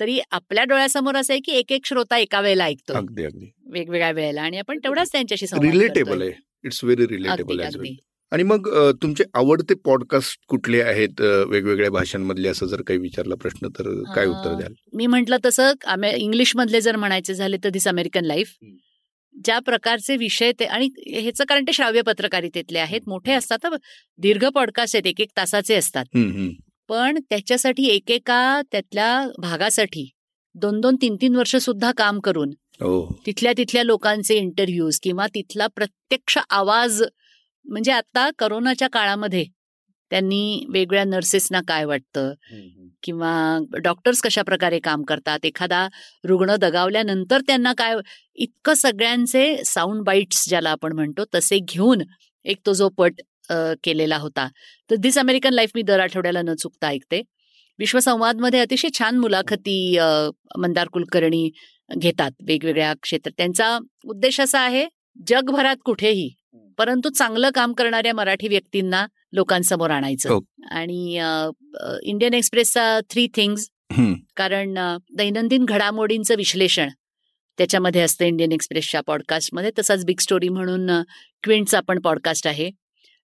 [0.00, 3.52] तरी आपल्या डोळ्यासमोर असं आहे की एक एक श्रोता एका वेळेला ऐकतो अगदी अगदी.
[3.66, 4.42] वेगवेगळ्या वेळेला.
[4.42, 6.22] आणि आपण तेवढाच त्यांच्याशी रिलेटेबल.
[6.22, 6.30] आहे.
[6.64, 7.60] इट्स व्हेरी रिलेटेबल
[8.30, 11.20] आणि मग तुमचे आवडते पॉडकास्ट कुठले आहेत?
[11.20, 14.72] वेगवेगळ्या भाषांमधले असं जर काही विचारला प्रश्न तर काय उत्तर द्याल?
[14.92, 18.52] मी म्हंटल तसं अमे- इंग्लिश मधले जर म्हणायचे झाले तर दिस अमेरिकन लाईफ.
[19.44, 23.00] ज्या प्रकारचे विषय ते आणि ह्याचं कारण ते श्राव्य पत्रकारितेतले आहेत.
[23.06, 23.66] मोठे असतात.
[24.18, 26.04] दीर्घ पॉडकास्ट आहेत एक एक तासाचे असतात.
[26.88, 30.10] पण त्याच्यासाठी एकेका त्यातल्या भागासाठी
[30.54, 33.20] दोन दोन तीन तीन वर्ष सुद्धा काम करून हो.
[33.26, 37.02] तिथल्या तिथल्या लोकांचे इंटरव्ह्यूज किंवा तिथला प्रत्यक्ष आवाज
[37.66, 39.44] म्हणजे आता करोनाच्या काळामध्ये
[40.10, 42.32] त्यांनी वेगळ्या नर्सेसना काय वाटतं?
[43.02, 43.32] किंवा
[43.82, 45.44] डॉक्टर्स कशा प्रकारे काम करतात?
[45.44, 45.86] एखादा
[46.24, 47.94] रुग्ण दगावल्यानंतर त्यांना काय
[48.36, 52.02] इतकं सगळ्यांचे साऊंड बाईट्स ज्याला आपण म्हणतो तसे घेऊन
[52.44, 53.20] एक तो जो पट
[53.84, 54.48] केलेला होता.
[54.90, 57.20] तर दिस अमेरिकन लाईफ मी दर आठवड्याला न चुकता ऐकते.
[57.78, 59.98] विश्वसंवादमध्ये अतिशय छान मुलाखती
[60.58, 61.48] मंदार कुलकर्णी
[61.90, 64.86] घेतात वेगवेगळ्या क्षेत्रात त्यांचा उद्देश असा आहे
[65.26, 66.28] जगभरात कुठेही
[66.78, 70.28] परंतु चांगलं काम करणाऱ्या मराठी व्यक्तींना लोकांसमोर आणायचं.
[70.28, 70.40] हो.
[70.70, 71.20] आणि
[72.02, 73.68] इंडियन एक्सप्रेसचा थ्री थिंग्स.
[74.36, 76.88] कारण दैनंदिन घडामोडींचं विश्लेषण
[77.58, 79.70] त्याच्यामध्ये असतं इंडियन एक्सप्रेसच्या पॉडकास्टमध्ये.
[79.78, 81.02] तसाच बिग स्टोरी म्हणून
[81.42, 82.70] क्विंटचा पण पॉडकास्ट आहे.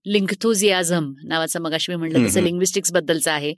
[0.06, 2.42] लिंकथुझियाझम नावाचं मगाशी मी म्हणलं तसं.
[2.42, 3.54] लिंग्विस्टिक्स बद्दलचं आहे.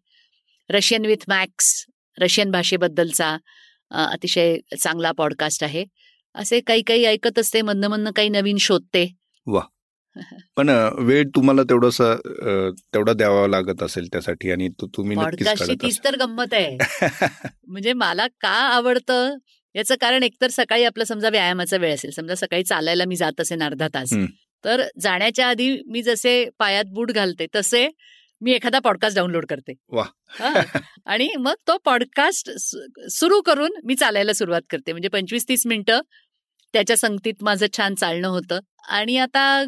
[0.71, 1.85] रशियन विथ मॅक्स
[2.21, 3.37] रशियन भाषेबद्दलचा
[3.91, 5.85] अतिशय चांगला पॉडकास्ट आहे.
[6.35, 9.13] असे काही काही ऐकत असते मधनं मधनं काही नवीन शोधते.
[10.57, 12.15] पण अ, वेळ तुम्हाला तेवढंसा
[12.95, 15.17] तेवढा द्यावा लागत असेल त्यासाठी आणि तो तुम्ही
[15.83, 16.77] तीच तर गंमत आहे
[17.67, 19.37] म्हणजे मला का आवडतं
[19.75, 23.63] याचं कारण एकतर सकाळी आपलं समजा व्यायामाचा वेळ असेल समजा सकाळी चालायला मी जात असेल
[23.63, 24.13] अर्धा तास.
[24.65, 27.89] तर जाण्याच्या आधी मी जसे पायात बूट घालते तसे
[28.41, 29.73] मी एखादा पॉडकास्ट डाउनलोड करते.
[30.41, 30.63] हा.
[31.07, 32.51] आणि मग तो पॉडकास्ट
[33.11, 36.01] सुरू करून मी चालायला सुरुवात करते म्हणजे पंचवीस तीस मिनिटं
[36.77, 38.59] त्याच्या संगतीत माझं छान चालणं होतं.
[38.89, 39.65] आणि आता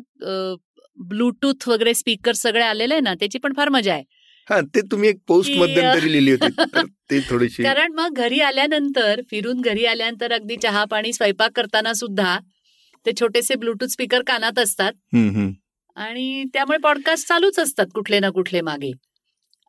[0.96, 4.02] ब्लूटूथ वगैरे स्पीकर सगळे आलेले आहे ना त्याची पण फार मजा आहे.
[4.50, 6.46] हा ते तुम्ही एक पोस्ट मध्यंतरी लिहिली होती.
[7.10, 12.38] ते थोडीशी कारण मग घरी आल्यानंतर फिरून घरी आल्यानंतर अगदी चहा पाणी स्वयंपाक करताना सुद्धा
[13.06, 14.92] ते छोटेसे ब्लूटूथ स्पीकर कानात असतात.
[15.96, 18.90] आणि त्यामुळे पॉडकास्ट चालूच असतात कुठले ना कुठले मागे.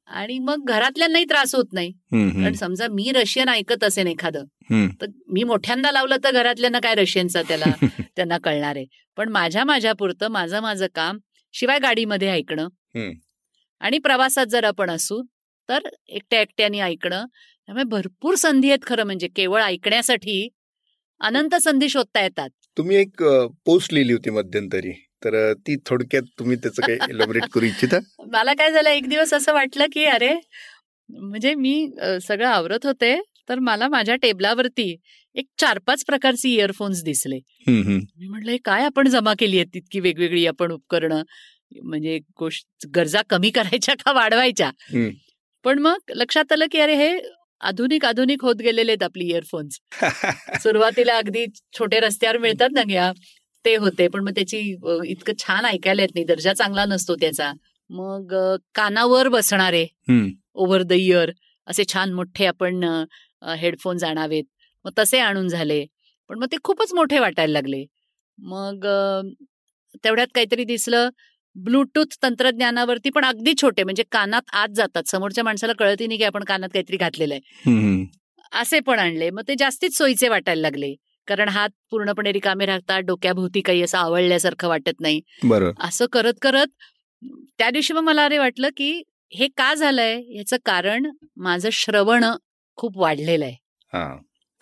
[0.10, 1.92] आणि मग घरातल्यांनाही त्रास होत नाही.
[2.12, 4.44] कारण समजा मी रशियन ऐकत असेन एखादं.
[5.02, 7.66] तर मी मोठ्यांदा लावलं तर घरातल्यांना काय रशियनचा त्याला
[8.16, 8.86] त्यांना कळणार आहे
[9.18, 11.18] पण माझ्या माझ्या पुरतं माझं माझं काम
[11.54, 12.68] शिवाय गाडीमध्ये ऐकणं.
[13.82, 15.22] आणि प्रवासात जर आपण असू
[15.70, 20.48] तर एकट्या एकट्याने ऐकणं त्यामुळे भरपूर संधी आहेत खरं म्हणजे केवळ ऐकण्यासाठी
[21.22, 23.24] अनंत संधी शोधता येतात तुम्ही एक
[23.66, 24.92] पोस्ट लिहिली होती मध्यंतरी
[25.24, 28.00] तर ती थोडक्यात तुम्ही त्याचं काही एलॉबरेट करू इच्छिता?
[28.32, 30.34] मला काय झालं एक दिवस असं वाटलं की अरे
[31.10, 31.88] म्हणजे मी
[32.22, 33.16] सगळं आवरत होते
[33.50, 34.96] तर मला माझ्या टेबलावरती
[35.36, 37.40] एक चार पाच प्रकारची इयरफोन्स दिसले.
[37.68, 41.22] मी म्हटलं काय आपण जमा केली आहेत तितकी वेगवेगळी आपण उपकरणं?
[41.84, 44.72] म्हणजे गोष्ट गरजा कमी करायच्या का वाढवायच्या.
[45.66, 47.20] पण मग लक्षात आलं की अरे हे
[47.62, 49.80] आधुनिक आधुनिक होत गेलेले आहेत आपली इयरफोन्स
[50.64, 53.12] सुरुवातीला अगदी छोटे रस्त्यावर मिळतात ना घ्या.
[53.66, 54.08] ते होते.
[54.08, 54.60] पण मग त्याची
[55.08, 56.26] इतकं छान ऐकायला येत नाही.
[56.26, 57.52] दर्जा चांगला नसतो त्याचा.
[57.90, 58.34] मग
[58.76, 59.86] कानावर बसणारे.
[60.54, 61.32] ओव्हर द इयर
[61.68, 62.84] असे छान मोठे आपण
[63.58, 64.44] हेडफोन्स आणावेत
[64.86, 65.86] मग तसे आणून झाले.
[66.30, 67.84] पण मग ते खूपच मोठे वाटायला लागले.
[68.38, 68.86] मग
[70.04, 71.10] तेवढ्यात काहीतरी दिसलं.
[71.56, 75.04] ब्लूटूथ तंत्रज्ञानावरती पण अगदी छोटे म्हणजे कानात आत जातात.
[75.08, 77.70] समोरच्या माणसाला कळतही नाही की आपण कानात काहीतरी घातलेलं आहे.
[78.52, 79.30] असे पण आणले.
[79.30, 80.94] मग ते जास्तीच सोयीचे वाटायला लागले.
[81.30, 85.22] कारण हात पूर्णपणे रिकामे राहतात डोक्याभोवती काही असं आवडल्यासारखं वाटत नाही.
[85.44, 85.72] बरं.
[85.80, 86.68] असं करत करत
[87.58, 90.22] त्या दिवशी मग मला अरे वाटलं की हे का झालंय?
[90.38, 92.26] याचं कारण माझं श्रवण
[92.76, 93.56] खूप वाढलेलं आहे.
[93.94, 94.18] हा.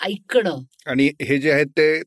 [0.06, 0.58] ऐकणं.
[0.86, 2.02] आणि हे जे आहेत ते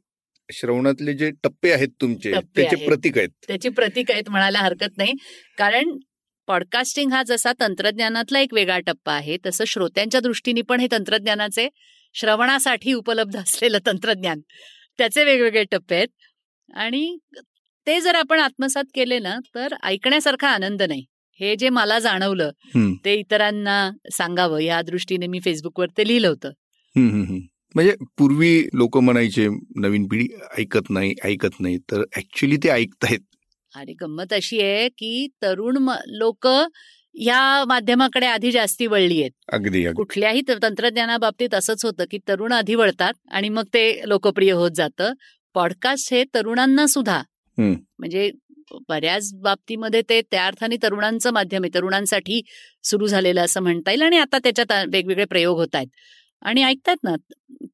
[0.52, 2.86] श्रवणातले जे टप्पे आहेत तुमचे टप्पे त्याचे.
[2.86, 3.28] प्रतीक आहेत.
[3.48, 5.12] त्याची प्रतीक आहेत म्हणायला हरकत नाही.
[5.58, 5.98] कारण
[6.46, 11.68] पॉडकास्टिंग हा जसा तंत्रज्ञानातला एक वेगळा टप्पा आहे तसं श्रोत्यांच्या दृष्टीने पण हे तंत्रज्ञानाचे
[12.14, 14.40] श्रवणासाठी उपलब्ध असलेलं तंत्रज्ञान.
[14.98, 16.08] त्याचे वेगवेगळे टप्पे आहेत.
[16.74, 17.16] आणि
[17.86, 21.04] ते जर आपण आत्मसात केले ना तर ऐकण्यासारखा आनंद नाही.
[21.40, 22.50] हे जे मला जाणवलं.
[23.04, 24.58] ते इतरांना सांगावं.
[24.58, 26.50] या दृष्टीने मी फेसबुकवर ते लिहिलं होतं.
[27.74, 30.26] म्हणजे पूर्वी लोक म्हणायचे नवीन पिढी
[30.58, 31.78] ऐकत नाही ऐकत नाही.
[31.78, 33.20] तर ऍक्च्युली ते ऐकतायत.
[33.74, 36.46] आणि गंमत अशी आहे की तरुण लोक
[37.14, 39.30] ह्या माध्यमाकडे आधी जास्ती वळली आहेत.
[39.52, 45.12] अगदी कुठल्याही तंत्रज्ञानाबाबतीत असंच होतं की तरुण आधी वळतात आणि मग ते लोकप्रिय होत जातं.
[45.54, 47.22] पॉडकास्ट हे तरुणांना सुद्धा.
[47.98, 48.30] म्हणजे
[48.88, 51.74] बऱ्याच बाबतीमध्ये ते त्या अर्थाने तरुणांचं माध्यम आहे.
[51.74, 52.42] तरुणांसाठी
[52.82, 55.88] सुरू झालेलं असं म्हणता येईल आणि आता त्याच्यात वेगवेगळे प्रयोग होत आहेत.
[56.42, 57.14] आणि ऐकतात ना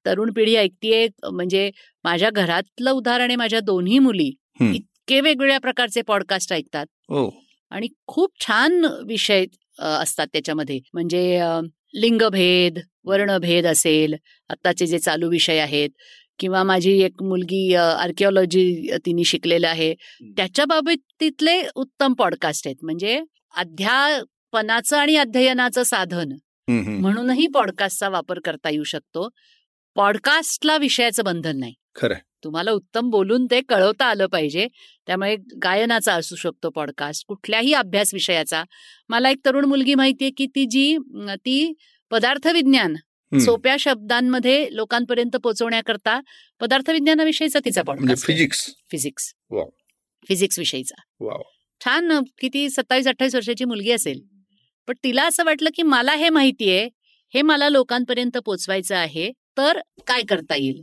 [0.06, 1.70] तरुण पिढी ऐकतीये म्हणजे
[2.04, 4.30] माझ्या घरातलं उदाहरण आहे माझ्या दोन्ही मुली.
[4.74, 6.86] इतके वेगवेगळ्या प्रकारचे पॉडकास्ट ऐकतात.
[7.08, 7.45] हो.
[7.70, 9.44] आणि खूप छान विषय
[9.78, 10.78] असतात त्याच्यामध्ये.
[10.94, 11.40] म्हणजे
[11.94, 14.14] लिंगभेद वर्णभेद असेल
[14.50, 15.90] आत्ताचे जे चालू विषय आहेत
[16.38, 19.92] किंवा माझी एक मुलगी आर्किओलॉजी तिने शिकलेलं आहे
[20.36, 22.76] त्याच्या बाबतीतले उत्तम पॉडकास्ट आहेत.
[22.82, 23.20] म्हणजे
[23.56, 26.32] अध्यापनाचं आणि अध्ययनाचं साधन.
[26.68, 29.28] म्हणूनही पॉडकास्टचा वापर करता येऊ शकतो.
[29.96, 31.74] पॉडकास्टला विषयाचं बंधन नाही.
[31.94, 32.18] खरंय.
[32.44, 34.68] तुम्हाला उत्तम बोलून ते कळवता आलं पाहिजे.
[35.06, 38.64] त्यामुळे गायनाचा असू शकतो पॉडकास्ट कुठल्याही अभ्यास विषयाचा.
[39.08, 40.96] मला एक तरुण मुलगी माहितीये की ती जी
[41.28, 41.72] ती
[42.10, 42.94] पदार्थ विज्ञान.
[43.38, 46.20] सोप्या शब्दांमध्ये लोकांपर्यंत पोहोचवण्याकरता
[46.60, 49.32] पदार्थ विज्ञानाविषयीचा तिचा पॉडकास्ट फिजिक्स फिजिक्स.
[50.28, 50.94] फिजिक्स विषयीचा.
[51.84, 54.20] छान किती सत्तावीस अठ्ठावीस वर्षाची मुलगी असेल.
[54.86, 56.88] पण तिला असं वाटलं की मला हे माहितीये
[57.34, 59.32] हे मला लोकांपर्यंत पोचवायचं आहे.
[59.56, 60.82] तर काय करता येईल.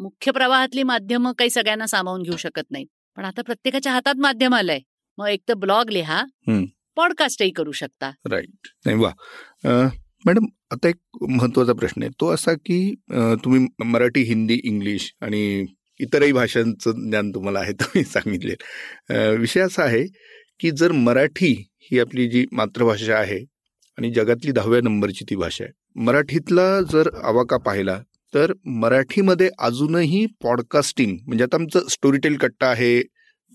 [0.00, 2.86] मुख्य प्रवाहातली माध्यमं काही सगळ्यांना सामावून घेऊ शकत नाहीत.
[3.16, 4.80] पण आता प्रत्येकाच्या हातात माध्यम आलंय.
[5.18, 6.22] मग एक तर ब्लॉग लिहा.
[6.96, 8.10] पॉडकास्टही करू शकता.
[8.30, 8.68] राईट.
[8.86, 9.10] नाही वा.
[10.26, 10.96] मॅडम आता एक
[11.30, 12.10] महत्त्वाचा प्रश्न आहे.
[12.20, 12.94] तो असा की
[13.44, 15.64] तुम्ही मराठी हिंदी इंग्लिश आणि
[16.00, 18.54] इतरही भाषांचं ज्ञान तुम्हाला आहे तुम्ही सांगितले.
[19.38, 20.04] विषय असा आहे
[20.60, 21.52] की जर मराठी
[21.82, 23.38] ही आपली जी मातृभाषा आहे
[23.98, 28.00] आणि जगातली दहाव्या नंबरची ती भाषा आहे मराठीतला जर आवाका पाहिला
[28.34, 33.02] तर मराठीमध्ये अजूनही पॉडकास्टिंग म्हणजे आता आमचं स्टोरीटेल कट्टा आहे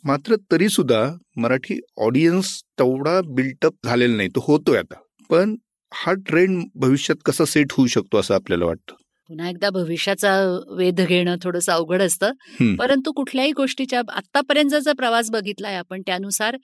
[0.03, 4.95] मात्र तरी सुद्धा मराठी ऑडियन्स तेवढा बिल्टअप झालेला नाही तो होतोय आता
[5.29, 5.55] पण
[5.93, 8.95] हा ट्रेंड भविष्यात कसा सेट होऊ शकतो असं आपल्याला वाटतं
[9.27, 12.31] पुन्हा एकदा भविष्याचा वेध घेणं थोडंसं अवघड असतं.
[12.75, 16.57] परंतु कुठल्याही गोष्टीच्या आतापर्यंतचा प्रवास बघितलाय आपण त्यानुसार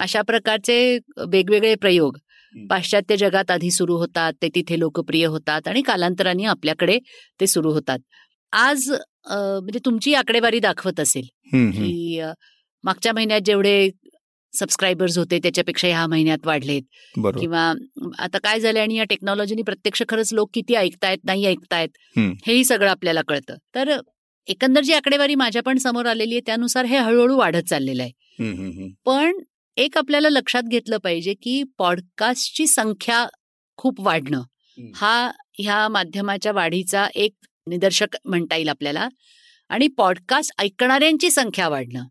[0.00, 0.98] अशा प्रकारचे
[1.32, 2.16] वेगवेगळे प्रयोग.
[2.56, 6.98] पाश्चात्य जगात आधी सुरू होतात ते तिथे लोकप्रिय होतात आणि कालांतराने आपल्याकडे
[7.40, 7.98] ते सुरू होतात
[8.52, 11.24] आज म्हणजे तुमची आकडेवारी दाखवत असेल.
[11.72, 12.20] की
[12.84, 13.88] मागच्या महिन्यात जेवढे
[14.54, 16.82] सबस्क्रायबर्स होते त्याच्यापेक्षा ह्या महिन्यात वाढलेत
[17.40, 17.72] किंवा
[18.18, 21.88] आता काय झालं आणि या टेक्नॉलॉजीनी प्रत्यक्ष खरंच लोक किती ऐकतायत नाही ऐकतायत.
[22.46, 23.96] हेही सगळं आपल्याला कळतं तर
[24.48, 28.12] एकंदर जी आकडेवारी माझ्या पण समोर आलेली आहे त्यानुसार हे हळूहळू वाढत चाललेलं आहे.
[29.06, 29.38] पण
[29.76, 33.26] एक आपल्याला लक्षात घेतलं पाहिजे की पॉडकास्टची संख्या
[33.76, 34.42] खूप वाढणं.
[34.94, 37.32] हा ह्या माध्यमाच्या वाढीचा एक
[37.66, 39.08] निदर्शक म्हणता येईल आपल्याला
[39.68, 42.04] आणि पॉडकास्ट ऐकणाऱ्यांची संख्या वाढणं.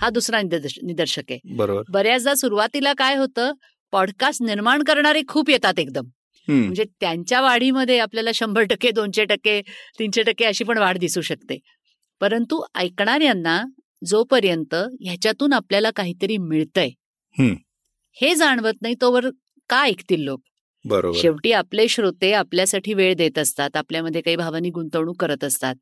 [0.00, 3.52] हा दुसरा निदर्श- निदर्शक आहे बरोबर बऱ्याचदा सुरुवातीला काय होतं
[3.92, 6.04] पॉडकास्ट निर्माण करणारे खूप येतात एकदम.
[6.48, 9.62] म्हणजे त्यांच्या वाढीमध्ये आपल्याला शंभर टक्के दोनशे टक्के
[9.98, 11.58] तीनशे टक्के अशी पण वाढ दिसू शकते
[12.20, 13.62] परंतु ऐकणाऱ्यांना
[14.06, 16.90] जोपर्यंत ह्याच्यातून आपल्याला काहीतरी मिळतंय.
[17.38, 18.34] हे.
[18.34, 19.30] जाणवत नाही तोवर
[19.68, 20.40] का ऐकतील लोक?
[20.84, 21.18] बरोबर.
[21.18, 25.74] शेवटी आपले श्रोते आपल्यासाठी वेळ देत असतात आपल्यामध्ये काही भावानी गुंतवणूक करत असतात.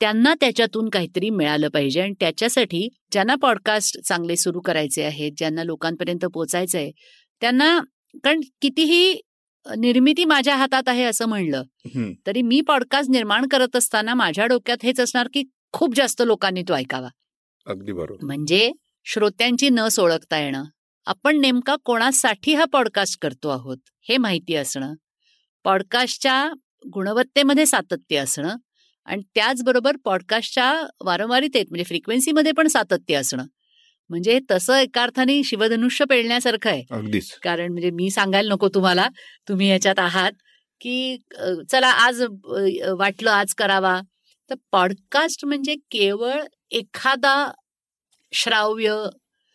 [0.00, 6.24] त्यांना त्याच्यातून काहीतरी मिळालं पाहिजे आणि त्याच्यासाठी ज्यांना पॉडकास्ट चांगले सुरू करायचे आहेत ज्यांना लोकांपर्यंत
[6.24, 6.92] पोचायचं आहे
[7.40, 7.80] त्यांना
[8.24, 9.20] कारण कितीही
[9.78, 11.62] निर्मिती माझ्या हातात आहे असं म्हणलं.
[12.26, 16.74] तरी मी पॉडकास्ट निर्माण करत असताना माझ्या डोक्यात हेच असणार की खूप जास्त लोकांनी तो
[16.74, 17.08] ऐकावा.
[17.66, 18.24] अगदी बरोबर.
[18.24, 18.72] म्हणजे
[19.04, 20.64] श्रोत्यांची न ओळखता येणं.
[21.08, 24.94] आपण नेमका कोणासाठी हा पॉडकास्ट करतो आहोत हे माहिती असणं
[25.64, 26.52] पॉडकास्टच्या
[26.94, 28.56] गुणवत्तेमध्ये सातत्य असणं
[29.04, 33.44] आणि त्याचबरोबर पॉडकास्टच्या वारंवारितेत म्हणजे फ्रिक्वेन्सीमध्ये पण सातत्य असणं.
[34.08, 36.84] म्हणजे तसं एका अर्थाने शिवधनुष्य पेळण्यासारखं आहे.
[36.90, 37.38] अगदीच.
[37.42, 39.08] कारण म्हणजे मी सांगायला नको तुम्हाला
[39.48, 40.32] तुम्ही याच्यात आहात
[40.80, 41.16] की
[41.70, 42.22] चला आज
[42.88, 44.00] वाटलं आज करावा.
[44.50, 47.52] तर पॉडकास्ट म्हणजे केवळ एखादा
[48.32, 49.04] श्राव्य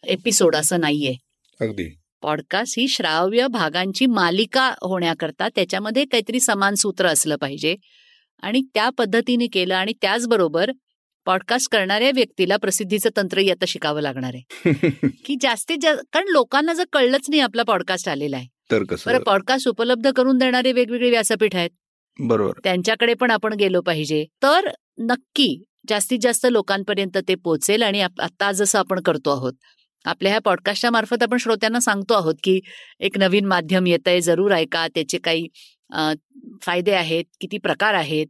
[0.03, 1.22] एपिसोड असं नाहीये.
[1.63, 1.99] अगदी.
[2.21, 7.75] पॉडकास्ट ही श्राव्य भागांची मालिका होण्याकरता त्याच्यामध्ये काहीतरी समान सूत्र असलं पाहिजे.
[8.41, 10.71] आणि त्या पद्धतीने केलं आणि त्याचबरोबर
[11.25, 14.69] पॉडकास्ट करणाऱ्या व्यक्तीला प्रसिद्धीचं तंत्रही आता शिकावं लागणार आहे.
[15.25, 18.47] की जास्तीत जास्त कारण लोकांना जर कळलंच नाही आपला पॉडकास्ट आलेला आहे.
[18.71, 21.69] तर बरं कसं पॉडकास्ट उपलब्ध करून देणारे वेगवेगळे व्यासपीठ आहेत.
[22.19, 22.53] बरोबर.
[22.63, 24.25] त्यांच्याकडे पण आपण गेलो पाहिजे.
[24.43, 29.53] तर नक्की जास्तीत जास्त लोकांपर्यंत ते पोचेल आणि आता जसं आपण करतो आहोत.
[30.05, 32.59] आपल्या ह्या पॉडकास्टच्या मार्फत आपण श्रोत्यांना सांगतो आहोत की
[32.99, 34.87] एक नवीन माध्यम येत आहे जरूर ऐका.
[34.87, 35.47] त्याचे काही
[36.61, 38.27] फायदे आहेत किती प्रकार आहेत.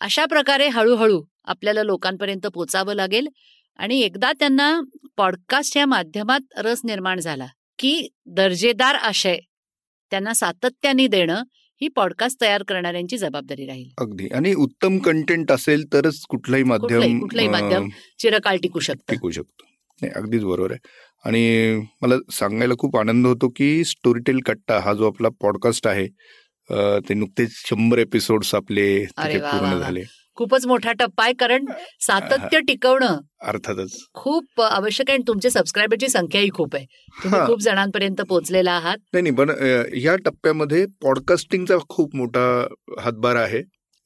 [0.00, 3.28] अशा प्रकारे हळूहळू आपल्याला लोकांपर्यंत पोचावं लागेल
[3.76, 4.80] आणि एकदा त्यांना
[5.16, 7.46] पॉडकास्ट या माध्यमात रस निर्माण झाला
[7.78, 9.36] की दर्जेदार आशय
[10.10, 11.42] त्यांना सातत्याने देणं
[11.80, 13.88] ही पॉडकास्ट तयार करणाऱ्यांची जबाबदारी राहील.
[13.98, 14.26] अगदी.
[14.34, 19.12] आणि उत्तम कंटेंट असेल तरच कुठलंही माध्यम कुठलंही माध्यम चिरकाळ टिकू शकतं.
[19.12, 19.64] टिकू शकतो.
[20.02, 20.88] नाही अगदीच बरोबर आहे.
[21.24, 26.06] आणि मला सांगायला खूप आनंद होतो की स्टोरीटेल कट्टा हा जो आपला पॉडकास्ट आहे
[27.08, 29.78] ते नुकतेच शंभर एपिसोड्स आपले पूर्ण.
[29.78, 30.02] झाले.
[30.38, 31.64] खूपच मोठा टप्पा आहे कारण
[32.00, 33.96] सातत्य टिकवणं अर्थातच.
[34.14, 36.84] खूप आवश्यक आहे आणि तुमच्या सबस्क्रायबरची संख्याही खूप आहे.
[37.24, 37.40] तुम्ही.
[37.46, 38.98] खूप जणांपर्यंत पोहोचलेला आहात.
[39.12, 39.50] नाही नाही पण
[40.02, 42.46] या टप्प्यामध्ये पॉडकास्टिंगचा खूप मोठा
[43.00, 43.62] हातभार आहे.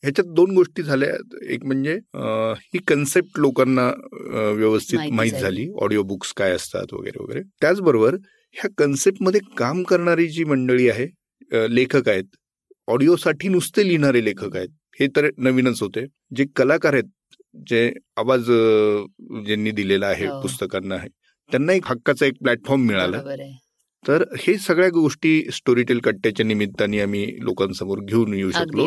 [0.07, 1.09] ह्याच्यात दोन गोष्टी झाल्या.
[1.51, 1.95] एक म्हणजे
[2.65, 3.87] ही कन्सेप्ट लोकांना
[4.53, 5.69] व्यवस्थित माहिती झाली.
[5.83, 7.43] ऑडिओ बुक्स काय असतात वगैरे वगैरे.
[7.61, 8.15] त्याचबरोबर
[8.57, 11.07] ह्या कन्सेप्टमध्ये काम करणारी जी मंडळी आहे
[11.75, 12.37] लेखक आहेत
[12.89, 14.69] ऑडिओसाठी नुसते लिहिणारे लेखक आहेत.
[15.01, 16.05] हे तर नवीनच होते.
[16.37, 17.37] जे कलाकार आहेत
[17.69, 18.45] जे आवाज
[19.47, 20.41] ज्यांनी दिलेला आहे हो.
[20.43, 21.09] पुस्तकांना आहे
[21.51, 23.21] त्यांना एक हक्काचा एक प्लॅटफॉर्म मिळाला.
[24.09, 28.87] तर हे सगळ्या गोष्टी स्टोरीटेल कट्ट्याच्या निमित्ताने आम्ही लोकांसमोर घेऊन येऊ शकलो.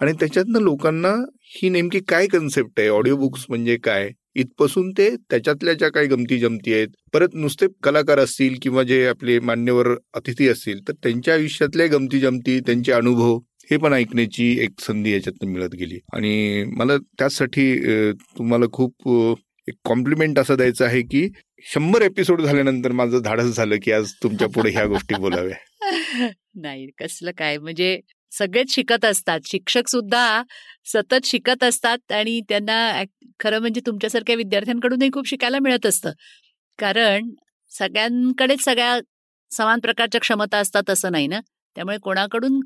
[0.00, 1.14] आणि त्याच्यातनं लोकांना
[1.54, 2.88] ही नेमकी काय कन्सेप्ट आहे?
[2.88, 4.10] ऑडिओ बुक्स म्हणजे काय?
[4.34, 9.38] इथपासून ते त्याच्यातल्या ज्या काही गमती जमती आहेत परत नुसते कलाकार असतील किंवा जे आपले
[9.40, 13.38] मान्यवर अतिथी असतील तर त्यांच्या आयुष्यातल्या गमती जमती त्यांचे अनुभव
[13.70, 15.98] हे पण ऐकण्याची एक संधी याच्यातनं मिळत गेली.
[16.14, 17.74] आणि मला त्यासाठी
[18.38, 19.08] तुम्हाला खूप
[19.70, 21.28] एक कॉम्प्लिमेंट असं द्यायचं आहे की
[21.64, 25.56] शंभर एपिसोड झाल्यानंतर माझं धाडस झालं की आज तुमच्यापुढे ह्या गोष्टी बोलाव्या.
[26.54, 27.58] नाही कसलं काय?
[27.58, 27.98] म्हणजे
[28.32, 29.40] सगळेच शिकत असतात.
[29.44, 30.42] शिक्षक सुद्धा
[30.84, 33.02] सतत शिकत असतात आणि त्यांना
[33.40, 36.10] खरं म्हणजे तुमच्यासारख्या विद्यार्थ्यांकडूनही खूप शिकायला मिळत असतं.
[36.78, 37.30] कारण
[37.72, 38.98] सगळ्यांकडेच सगळ्या
[39.50, 41.40] समान प्रकारच्या क्षमता असतात असं नाही ना?
[41.76, 42.60] त्यामुळे कोणाकडून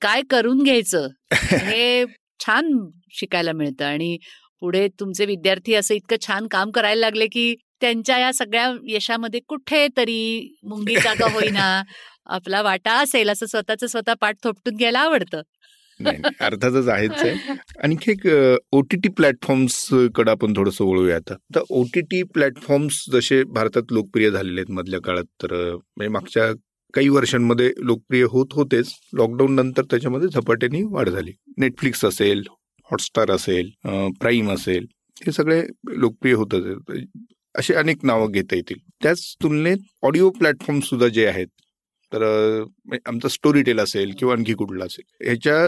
[0.00, 2.04] काय करून घ्यायचं हे
[2.40, 2.70] छान
[3.10, 4.16] शिकायला मिळतं आणि
[4.60, 9.88] पुढे तुमचे विद्यार्थी असं इतकं छान काम करायला लागले की त्यांच्या या सगळ्या यशामध्ये कुठे
[9.96, 11.82] तरी मुंगी जागा होईना.
[12.26, 15.42] आपला वाटा असेल असं स्वतःच स्वतः पाठ थोपटून घ्यायला आवडतं.
[16.40, 17.34] अर्थातच आहेच आहे.
[17.82, 18.26] आणखी एक
[18.72, 21.34] ओ टी टी प्लॅटफॉर्म्सकडे आपण थोडंसं वळूया आता.
[21.54, 26.52] तर ओ टी टी प्लॅटफॉर्म्स जसे भारतात लोकप्रिय झालेले आहेत मधल्या काळात तर म्हणजे मागच्या
[26.94, 28.92] काही वर्षांमध्ये लोकप्रिय होत होतेच.
[29.14, 31.32] लॉकडाऊन नंतर त्याच्यामध्ये झपाट्याने वाढ झाली.
[31.58, 32.42] नेटफ्लिक्स असेल
[32.90, 33.70] हॉटस्टार असेल
[34.20, 36.64] प्राईम असेल हे सगळे लोकप्रिय होतच
[37.54, 38.78] असे अनेक नावं घेता येतील.
[39.02, 41.46] त्याच तुलनेत ऑडिओ प्लॅटफॉर्म सुद्धा जे आहेत
[42.12, 42.22] तर
[42.62, 45.66] म्हणजे आमचा स्टोरी टेल असेल किंवा आणखी कुठला असेल ह्याच्या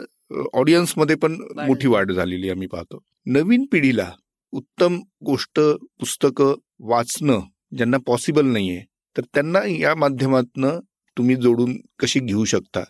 [0.58, 1.86] ऑडियन्समध्ये पण मोठी.
[1.88, 2.98] वाढ झालेली आम्ही पाहतो.
[3.26, 4.10] नवीन पिढीला
[4.52, 5.60] उत्तम गोष्ट
[6.00, 6.54] पुस्तकं
[6.88, 7.40] वाचणं
[7.76, 8.84] ज्यांना पॉसिबल नाहीये
[9.16, 10.78] तर त्यांना या माध्यमातनं
[11.16, 12.84] तुम्ही जोडून कशी घेऊ शकता?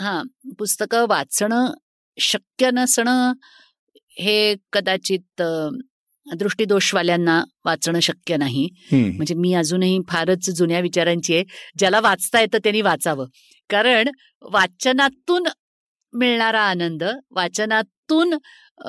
[0.00, 0.22] हा
[0.58, 1.72] पुस्तकं वाचणं
[2.20, 3.32] शक्य नसणं
[4.18, 5.42] हे कदाचित
[6.26, 8.66] दृष्टीदोषवाल्यांना वाचणं शक्य नाही.
[8.92, 11.44] म्हणजे मी अजूनही फारच जुन्या विचारांची आहे.
[11.78, 13.26] ज्याला वाचता येतं त्यांनी वाचावं.
[13.70, 14.08] कारण
[14.52, 15.46] वाचनातून
[16.12, 18.34] मिळणारा आनंद वाचनातून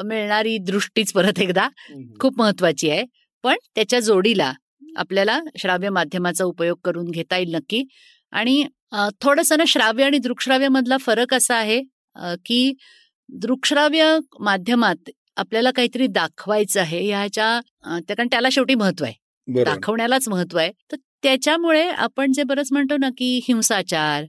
[0.05, 1.67] मिळणारी दृष्टीच परत एकदा
[2.19, 3.03] खूप महत्वाची आहे.
[3.43, 4.51] पण त्याच्या जोडीला
[4.97, 7.83] आपल्याला श्राव्य माध्यमाचा उपयोग करून घेता येईल नक्की.
[8.31, 8.63] आणि
[9.21, 11.81] थोडंसं ना श्राव्य आणि दृकश्राव्य मधला फरक असा आहे
[12.45, 12.73] की
[13.29, 17.59] दृकश्राव्य माध्यमात आपल्याला काहीतरी दाखवायचं आहे ह्याच्या
[18.09, 19.13] कारण त्याला शेवटी महत्त्व आहे.
[19.65, 20.71] दाखवण्यालाच महत्त्व आहे.
[20.91, 24.25] तर त्याच्यामुळे आपण जे बरंच म्हणतो ना की हिंसाचार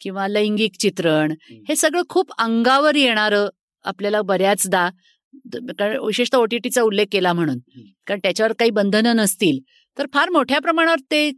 [0.00, 1.32] किंवा लैंगिक चित्रण
[1.68, 3.48] हे सगळं खूप अंगावर येणारं
[3.84, 4.88] आपल्याला बऱ्याचदा
[5.78, 7.58] कारण विशेषतः ओटीटीचा उल्लेख केला म्हणून.
[8.06, 9.58] कारण त्याच्यावर काही बंधनं नसतील
[9.96, 11.30] तर फार मोठ्या प्रमाणावर ते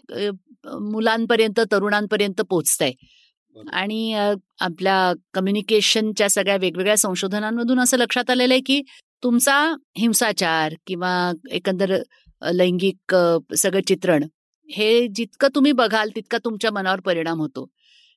[0.64, 3.19] मुलांपर्यंत तरुणांपर्यंत पोचतंय बरोबर.
[3.68, 8.82] आणि आपल्या कम्युनिकेशनच्या सगळ्या वेगवेगळ्या संशोधनांमधून असं लक्षात आलेलं आहे की
[9.22, 11.96] तुमचा हिंसाचार किंवा एकंदर
[12.42, 13.16] लैंगिक
[13.56, 14.24] सगळं चित्रण
[14.68, 17.66] हे जितकं तुम्ही बघाल तितका तुमच्या मनावर परिणाम होतो.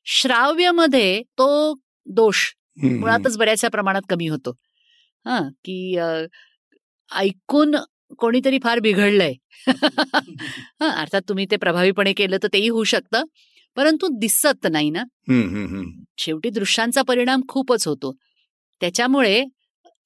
[0.05, 1.75] श्राव्यमध्ये तो
[2.05, 2.53] दोष
[2.83, 4.51] मुळातच बऱ्याचशा प्रमाणात कमी होतो.
[5.25, 5.97] हा की
[7.15, 7.75] ऐकून
[8.17, 9.33] कोणीतरी फार बिघडलंय.
[10.81, 13.23] हा अर्थात तुम्ही ते प्रभावीपणे केलं तर तेही होऊ शकतं.
[13.77, 15.03] परंतु दिसत नाही ना.
[16.17, 18.11] शेवटी दृश्यांचा परिणाम खूपच होतो.
[18.81, 19.43] त्याच्यामुळे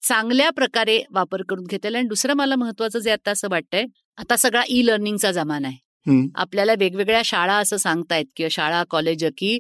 [0.02, 3.86] चांगल्या प्रकारे वापर करून घेता येईल आणि दुसरं मला महत्वाचं जे आता असं वाटतंय
[4.18, 5.78] आता सगळा ई लर्निंगचा जमाना आहे.
[6.36, 9.58] आपल्याला वेगवेगळ्या शाळा असं सांगतायत किंवा शाळा कॉलेज की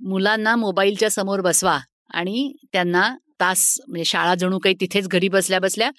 [0.00, 1.78] मुलांना मोबाईलच्या समोर बसवा
[2.14, 3.08] आणि त्यांना
[3.40, 5.90] तास म्हणजे शाळा जणू काही तिथेच घरी बसल्या बसल्या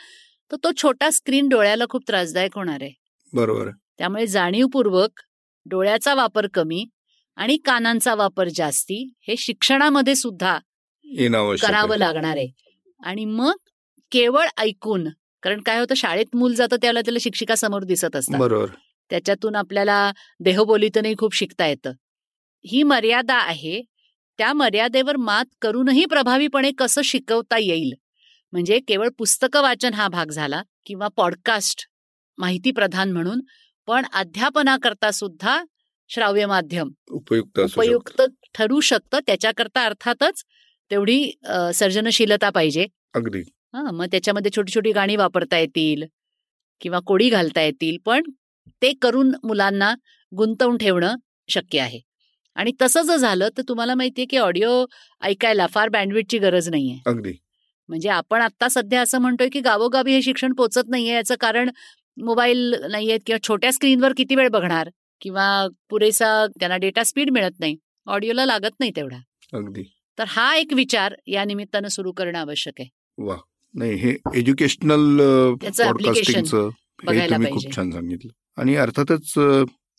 [0.52, 2.91] तर तो छोटा स्क्रीन डोळ्याला खूप त्रासदायक होणार आहे.
[3.34, 5.21] बरोबर त्यामुळे जाणीवपूर्वक
[5.65, 6.86] डोळ्याचा वापर कमी
[7.36, 10.60] आणि कानांचा वापर जास्ती हे शिक्षणामध्ये सुद्धा.
[11.62, 12.52] करावं लागणार आहे.
[13.04, 13.54] आणि मग
[14.12, 15.08] केवळ ऐकून
[15.44, 18.39] कारण काय होतं शाळेत मूल जातं त्याला त्याला शिक्षिका समोर दिसत असतात.
[18.39, 18.67] बरोबर.
[19.10, 21.91] त्याच्यातून आपल्याला देहबोलीतूनही खूप शिकता येतं.
[22.65, 23.82] ही मर्यादा आहे
[24.38, 27.94] त्या मर्यादेवर मात करूनही प्रभावीपणे कसं शिकवता येईल?
[28.52, 31.88] म्हणजे केवळ पुस्तकं वाचन हा भाग झाला किंवा पॉडकास्ट
[32.38, 33.41] माहिती प्रधान म्हणून
[33.88, 35.63] पण अध्यापनाकरता सुद्धा
[36.12, 36.89] श्राव्य माध्यम.
[37.12, 37.60] उपयुक्त.
[37.60, 38.21] उपयुक्त
[38.56, 40.43] ठरू शकतं त्याच्याकरता अर्थातच
[40.91, 41.32] तेवढी
[41.74, 42.86] सर्जनशीलता पाहिजे.
[43.15, 43.41] अगदी.
[43.74, 46.04] हा मग त्याच्यामध्ये छोटी छोटी गाणी वापरता येतील
[46.82, 48.24] किंवा कोडी घालता येतील पण
[48.82, 49.93] ते करून मुलांना
[50.32, 51.15] गुंतवून ठेवणं
[51.50, 52.00] शक्य आहे.
[52.56, 54.86] आणि तसं जर झालं तर तुम्हाला माहितीये की ऑडिओ
[55.21, 56.97] ऐकायला फार बँडविडची गरज नाहीये.
[57.06, 57.34] अगदी.
[57.89, 61.69] म्हणजे आपण आता सध्या असं म्हणतोय की गावोगावी हे शिक्षण पोचत नाहीये याचं कारण
[62.17, 64.89] मोबाईल नाहीयेत किंवा छोट्या स्क्रीनवर किती वेळ बघणार?
[65.21, 67.75] किंवा पुरेसा त्यांना डेटा स्पीड मिळत नाही.
[68.07, 69.17] ऑडिओला लागत नाही तेवढा.
[69.53, 69.84] अगदी.
[70.17, 72.89] तर हा एक विचार या निमित्तानं सुरू करणं आवश्यक आहे.
[73.17, 73.38] वा.
[73.73, 75.21] नाही हे एज्युकेशनल
[77.05, 77.38] बघायला.
[77.51, 78.62] खूप छान सांगितलं.
[78.62, 79.34] आणि अर्थातच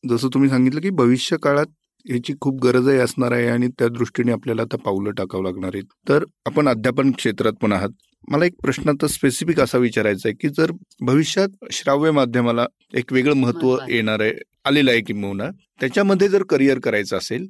[0.09, 1.67] जसं तुम्ही सांगितलं की भविष्य काळात
[2.09, 5.85] ह्याची खूप गरजही असणार आहे आणि त्या दृष्टीने आपल्याला आता पावलं टाकावं लागणार आहेत.
[6.09, 7.89] तर आपण अध्यापन क्षेत्रात पण आहात.
[8.29, 13.35] मला एक प्रश्न आता स्पेसिफिक असा विचारायचा आहे की जर भविष्यात श्राव्य माध्यमाला एक वेगळं
[13.37, 13.77] महत्त्व.
[13.91, 14.33] येणार आहे
[14.65, 15.49] आलेलं आहे किंबहुना
[15.81, 17.47] त्याच्यामध्ये जर करिअर करायचं असेल.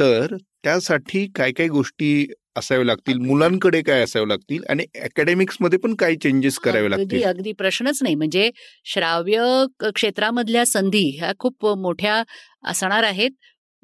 [0.00, 6.14] तर त्यासाठी काय काय गोष्टी असाव्या लागतील मुलांकडे काय असाव्या लागतील आणि अकॅडमिक्समध्ये पण काय
[6.22, 7.22] चेंजेस करावे लागतील?
[7.24, 8.14] अगदी प्रश्नच नाही.
[8.14, 8.50] म्हणजे
[8.84, 9.64] श्राव्य
[9.94, 12.22] क्षेत्रामधल्या संधी ह्या खूप मोठ्या
[12.64, 13.30] असणार आहेत.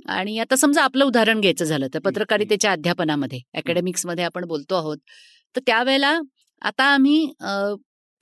[0.08, 4.98] आणि आता समजा आपलं उदाहरण घ्यायचं झालं तर पत्रकारितेच्या अध्यापनामध्ये अकॅडमिक्समध्ये आपण बोलतो आहोत.
[5.54, 6.18] तर त्यावेळेला
[6.62, 7.32] आता आम्ही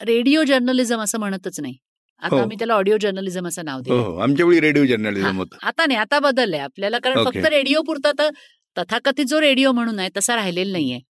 [0.00, 1.76] रेडिओ जर्नलिझम असं म्हणतच नाही.
[2.22, 2.42] आता हो.
[2.42, 4.16] आम्ही त्याला ऑडिओ जर्नलिझम असं नाव हो हो.
[4.16, 5.56] आमच्या वेळी रेडिओ जर्नलिझम होतं.
[5.62, 6.60] आता नाही आता बदललंय.
[6.60, 7.24] आपल्याला कारण.
[7.24, 8.30] फक्त रेडिओ पुरता तर
[8.76, 11.00] तथाकथित जो रेडिओ म्हणून आहे तसा राहिलेला नाहीये.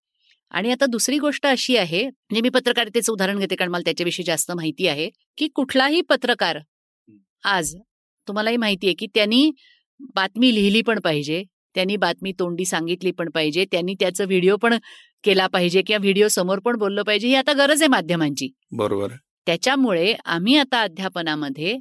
[0.52, 4.52] आणि आता दुसरी गोष्ट अशी आहे म्हणजे मी पत्रकारितेचं उदाहरण घेते कारण मला त्याच्याविषयी जास्त
[4.52, 6.58] माहिती आहे की कुठलाही पत्रकार
[7.44, 7.74] आज
[8.28, 9.50] तुम्हालाही माहिती आहे की त्यांनी
[10.14, 11.42] बातमी लिहिली पण पाहिजे
[11.74, 14.74] त्यांनी बातमी तोंडी सांगितली पण पाहिजे त्यांनी त्याचं व्हिडिओ पण
[15.26, 18.48] केला पाहिजे किंवा व्हिडिओ समोर पण बोललं पाहिजे ही आता गरज आहे माध्यमांची.
[18.72, 19.12] बरोबर
[19.46, 21.76] त्याच्यामुळे आम्ही आता अध्यापनामध्ये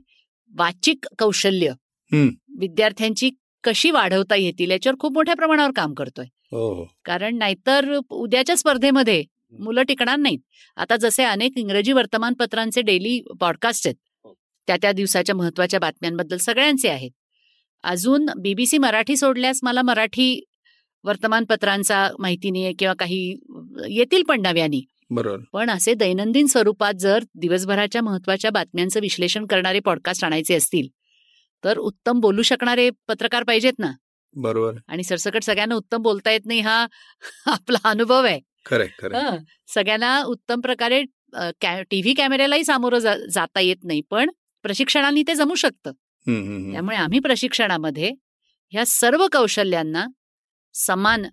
[0.53, 1.71] वाचिक कौशल्य
[2.11, 2.27] हं.
[2.59, 3.29] विद्यार्थ्यांची
[3.63, 6.25] कशी वाढवता येतील याच्यावर खूप मोठ्या प्रमाणावर काम करतोय.
[6.51, 6.85] हो हो.
[7.05, 9.23] कारण नाहीतर उद्याच्या स्पर्धेमध्ये
[9.59, 10.39] मुलं टिकणार नाहीत.
[10.77, 14.33] आता जसे अनेक इंग्रजी वर्तमानपत्रांचे डेली पॉडकास्ट आहेत
[14.67, 17.11] त्या त्या दिवसाच्या महत्त्वाच्या बातम्यांबद्दल सगळ्यांचे आहेत.
[17.83, 20.43] अजून बीबीसी मराठी सोडल्यास मला मराठी
[21.05, 23.39] वर्तमानपत्रांचा माहिती किंवा काही
[23.89, 24.81] येतील पण नव्यानी.
[25.09, 25.43] बरोबर.
[25.53, 30.87] पण असे दैनंदिन स्वरूपात जर दिवसभराच्या महत्त्वाच्या बातम्यांचं विश्लेषण करणारे पॉडकास्ट आणायचे असतील
[31.63, 33.91] तर उत्तम बोलू शकणारे पत्रकार पाहिजेत ना.
[34.35, 34.73] बरोबर.
[34.87, 36.87] आणि सरसकट सगळ्यांना उत्तम बोलता येत नाही हा
[37.45, 38.39] आपला अनुभव आहे.
[38.65, 38.87] खरंय
[39.17, 39.37] हं.
[39.67, 41.03] सगळ्यांना उत्तम प्रकारे
[41.63, 42.99] टीव्ही कॅमेऱ्यालाही सामोरं
[43.29, 44.29] जाता येत नाही पण
[44.63, 45.91] प्रशिक्षणाने ते जमू शकतं.
[46.71, 48.11] त्यामुळे आम्ही प्रशिक्षणामध्ये
[48.69, 50.05] ह्या सर्व कौशल्यांना
[50.75, 51.25] समान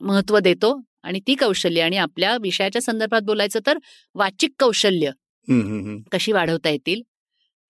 [0.00, 3.78] महत्त्व देतो आणि ती कौशल्य आणि आपल्या विषयाच्या संदर्भात बोलायचं तर
[4.14, 5.10] वाचिक कौशल्य.
[6.12, 7.02] कशी वाढवता येतील?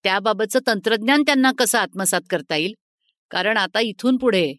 [0.04, 2.74] त्याबाबतचं तंत्रज्ञान त्यांना कसं आत्मसात करता येईल?
[3.30, 4.52] कारण आता इथून पुढे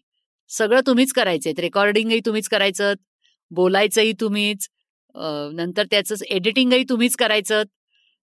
[0.50, 2.92] सगळं तुम्हीच करायचंय रेकॉर्डिंगही तुम्हीच करायचं
[3.50, 4.68] बोलायचंही तुम्हीच.
[5.54, 7.62] नंतर त्याचं एडिटिंगही तुम्हीच करायचं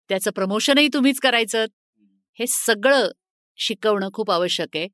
[0.09, 1.65] त्याचं प्रमोशनही तुम्हीच करायचं
[2.39, 3.07] हे सगळं
[3.57, 4.87] शिकवणं खूप आवश्यक आहे.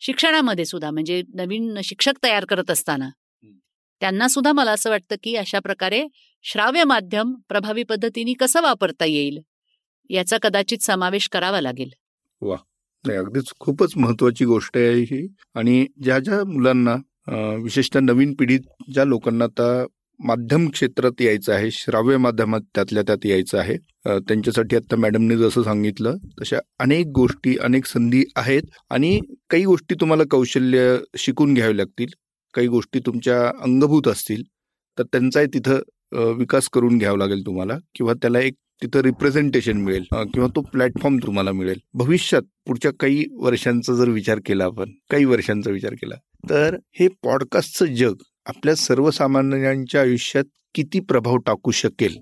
[0.00, 3.08] शिक्षणामध्ये सुद्धा म्हणजे नवीन शिक्षक तयार करत असताना.
[4.00, 6.04] त्यांना सुद्धा मला असं वाटतं की अशा प्रकारे
[6.44, 9.38] श्राव्य माध्यम प्रभावी पद्धतीने कसं वापरता येईल
[10.10, 11.90] याचा कदाचित समावेश करावा लागेल.
[12.42, 15.26] नाही अगदीच खूपच महत्वाची गोष्ट आहे ही.
[15.54, 16.96] आणि ज्या ज्या मुलांना
[17.62, 18.60] विशेषतः नवीन पिढीत
[18.94, 19.86] ज्या लोकांना आता
[20.20, 23.76] माध्यम क्षेत्रात यायचं आहे श्राव्य माध्यमात त्यातल्या त्यात यायचं आहे.
[24.06, 29.18] त्यांच्यासाठी आता मॅडमने जसं सांगितलं तशा अनेक गोष्टी अनेक संधी आहेत आणि
[29.50, 32.14] काही गोष्टी तुम्हाला कौशल्य शिकून घ्यावे लागतील
[32.54, 34.42] काही गोष्टी तुमच्या अंगभूत असतील
[34.98, 40.48] तर त्यांचाही तिथं विकास करून घ्यावा लागेल तुम्हाला किंवा त्याला एक तिथं रिप्रेझेंटेशन मिळेल किंवा
[40.56, 41.78] तो प्लॅटफॉर्म तुम्हाला मिळेल.
[41.94, 46.14] भविष्यात पुढच्या काही वर्षांचा जर विचार केला आपण काही वर्षांचा विचार केला
[46.50, 48.14] तर हे पॉडकास्टचं जग
[48.46, 50.44] आपल्या सर्वसामान्यांच्या आयुष्यात
[50.74, 52.18] किती प्रभाव टाकू शकेल?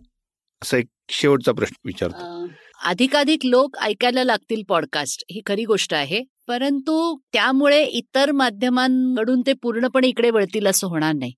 [0.63, 2.49] असा एक शेवटचा प्रश्न विचारतो.
[2.85, 6.23] अधिकाधिक लोक ऐकायला लागतील पॉडकास्ट ही खरी गोष्ट आहे.
[6.49, 11.33] परंतु त्यामुळे इतर माध्यमांकडून ते पूर्णपणे इकडे वळतील असं होणार नाही.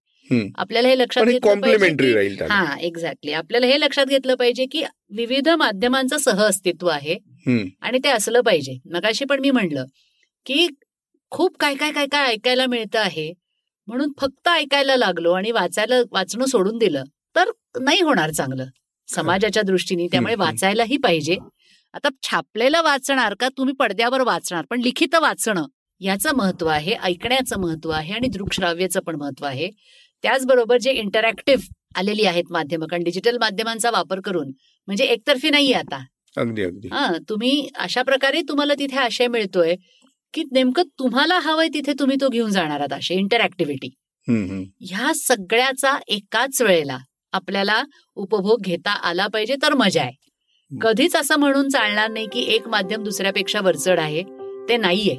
[0.56, 2.42] आपल्याला हे लक्षात पण घेतलं पाहिजे कॉम्प्लिमेंटरी राहील.
[2.50, 7.12] हा एक्झॅक्टली आपल्याला हे लक्षात घेतलं पाहिजे की विविध माध्यमांचं सहअस्तित्व आहे
[7.46, 7.64] हम्म.
[7.80, 8.78] आणि ते असलं पाहिजे.
[8.92, 9.84] मगाशी पण मी म्हणलं
[10.46, 10.68] की
[11.30, 13.32] खूप काय काय काय काय ऐकायला मिळतं आहे.
[13.88, 17.04] म्हणून फक्त ऐकायला लागलो आणि वाचायला वाचणं सोडून दिलं
[17.36, 18.64] तर नाही होणार चांगलं.
[19.08, 20.34] समाजाच्या दृष्टीने त्यामुळे.
[20.34, 21.36] वाचायलाही पाहिजे.
[21.94, 25.66] आता छापलेलं वाचणार का तुम्ही पडद्यावर वाचणार पण लिखित वाचणं
[26.00, 29.70] याचं महत्त्व आहे ऐकण्याचं महत्त्व आहे आणि दृकश्राव्याचं पण महत्त्व आहे.
[30.22, 31.64] त्याचबरोबर जे इंटरॅक्टिव्ह
[31.98, 34.50] आलेली आहेत माध्यमं कारण डिजिटल माध्यमांचा वापर करून
[34.88, 36.04] म्हणजे एकतर्फी नाहीये आता.
[36.36, 36.88] अगदी अगदी.
[36.92, 39.74] हा तुम्ही अशा प्रकारे तुम्हाला तिथे आशय मिळतोय.
[40.34, 43.88] की नेमकं तुम्हाला हवंय तिथे तुम्ही तो घेऊन जाणार आहात आशय इंटरॅक्टिव्हिटी.
[44.80, 46.98] ह्या सगळ्याचा एकाच वेळेला
[47.32, 47.82] आपल्याला
[48.14, 50.26] उपभोग घेता आला पाहिजे तर मजा आहे.
[50.80, 54.22] कधीच असं म्हणून चालणार नाही की एक माध्यम दुसऱ्यापेक्षा वरचढ आहे.
[54.68, 55.16] ते नाहीये.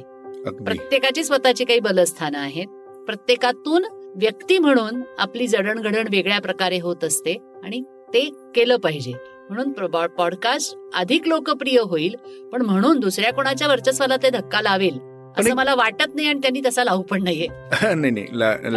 [0.64, 2.66] प्रत्येकाची स्वतःची काही बलस्थानं आहेत.
[3.06, 3.84] प्रत्येकातून
[4.16, 8.20] व्यक्ती म्हणून आपली जडणघडण वेगळ्या प्रकारे होत असते आणि ते
[8.54, 9.12] केलं पाहिजे.
[9.50, 12.14] म्हणून पॉडकास्ट अधिक लोकप्रिय होईल
[12.52, 14.98] पण म्हणून दुसऱ्या कोणाच्या वर्चस्वाला ते धक्का लावेल
[15.38, 17.46] असं मला वाटत नाही आणि त्यांनी तसा लावू पण नाहीये.
[17.94, 18.26] नाही नाही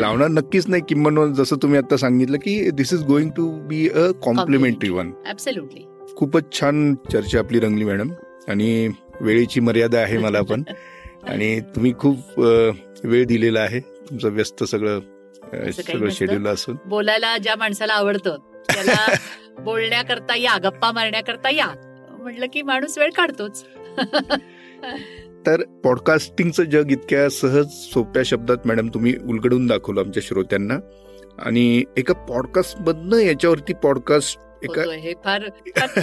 [0.02, 0.82] लावणार नक्कीच नाही.
[0.90, 5.86] किंमत जसं तुम्ही आता सांगितलं की this is going to be a complimentary one absolutely
[6.18, 8.10] खूपच छान चर्चा आपली रंगली मॅडम.
[8.48, 8.88] आणि
[9.22, 10.64] वेळेची मर्यादा आहे मला पण.
[11.24, 13.80] आणि तुम्ही खूप वेळ दिलेला आहे.
[13.80, 15.00] तुमचं व्यस्त सगळं
[15.72, 16.10] सगळं.
[16.10, 16.76] शेड्यूल असून.
[16.86, 18.38] बोलायला ज्या माणसाला आवडतं
[18.70, 19.06] त्याला
[19.64, 21.68] बोलण्याकरता या गप्पा मारण्याकरता या.
[22.20, 23.66] म्हटलं की माणूस वेळ काढतोच.
[25.46, 30.74] तर पॉडकास्टिंगचं जग इतक्या सहज सोप्या शब्दात मॅडम तुम्ही उलगडून दाखवलं आमच्या श्रोत्यांना.
[31.40, 35.42] आणि एका पॉडकास्ट मधनं याच्यावरती पॉडकास्ट एका हे फार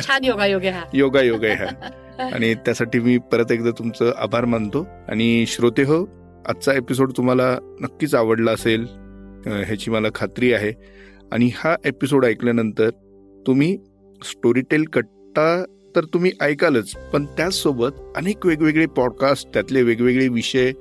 [0.02, 0.82] छान योगायोग आहे हा.
[0.94, 2.30] योगा योग आहे हा.
[2.34, 4.86] आणि त्यासाठी मी परत एकदा तुमचं आभार मानतो.
[5.08, 6.08] आणि श्रोते हो
[6.46, 8.86] आजचा एपिसोड तुम्हाला नक्कीच आवडला असेल
[9.46, 10.72] ह्याची मला खात्री आहे.
[11.32, 12.90] आणि हा एपिसोड ऐकल्यानंतर
[13.46, 13.78] तुम्ही
[14.22, 15.64] स्टोरीटेल कट्टा
[15.96, 20.72] तर तुम्ही ऐकालच पण त्याचसोबत अनेक वेगवेगळे पॉडकास्ट त्यातले वेगवेगळे विषय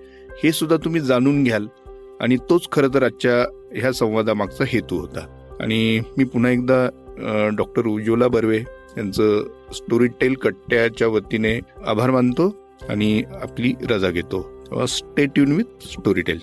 [0.44, 1.68] हे सुद्धा तुम्ही जाणून घ्याल.
[2.22, 5.56] आणि तोच खरं तर आजच्या ह्या संवादामागचा हेतू होता.
[5.60, 6.90] आणि मी पुन्हा एकदा
[7.58, 8.58] डॉक्टर उज्ज्वला बर्वे
[8.98, 9.44] यांचं
[9.74, 12.56] स्टोरी टेल कट्ट्याच्या वतीने आभार मानतो
[12.90, 14.86] आणि आपली रजा घेतो.
[14.88, 15.84] Stay tune with
[16.22, 16.40] Storytel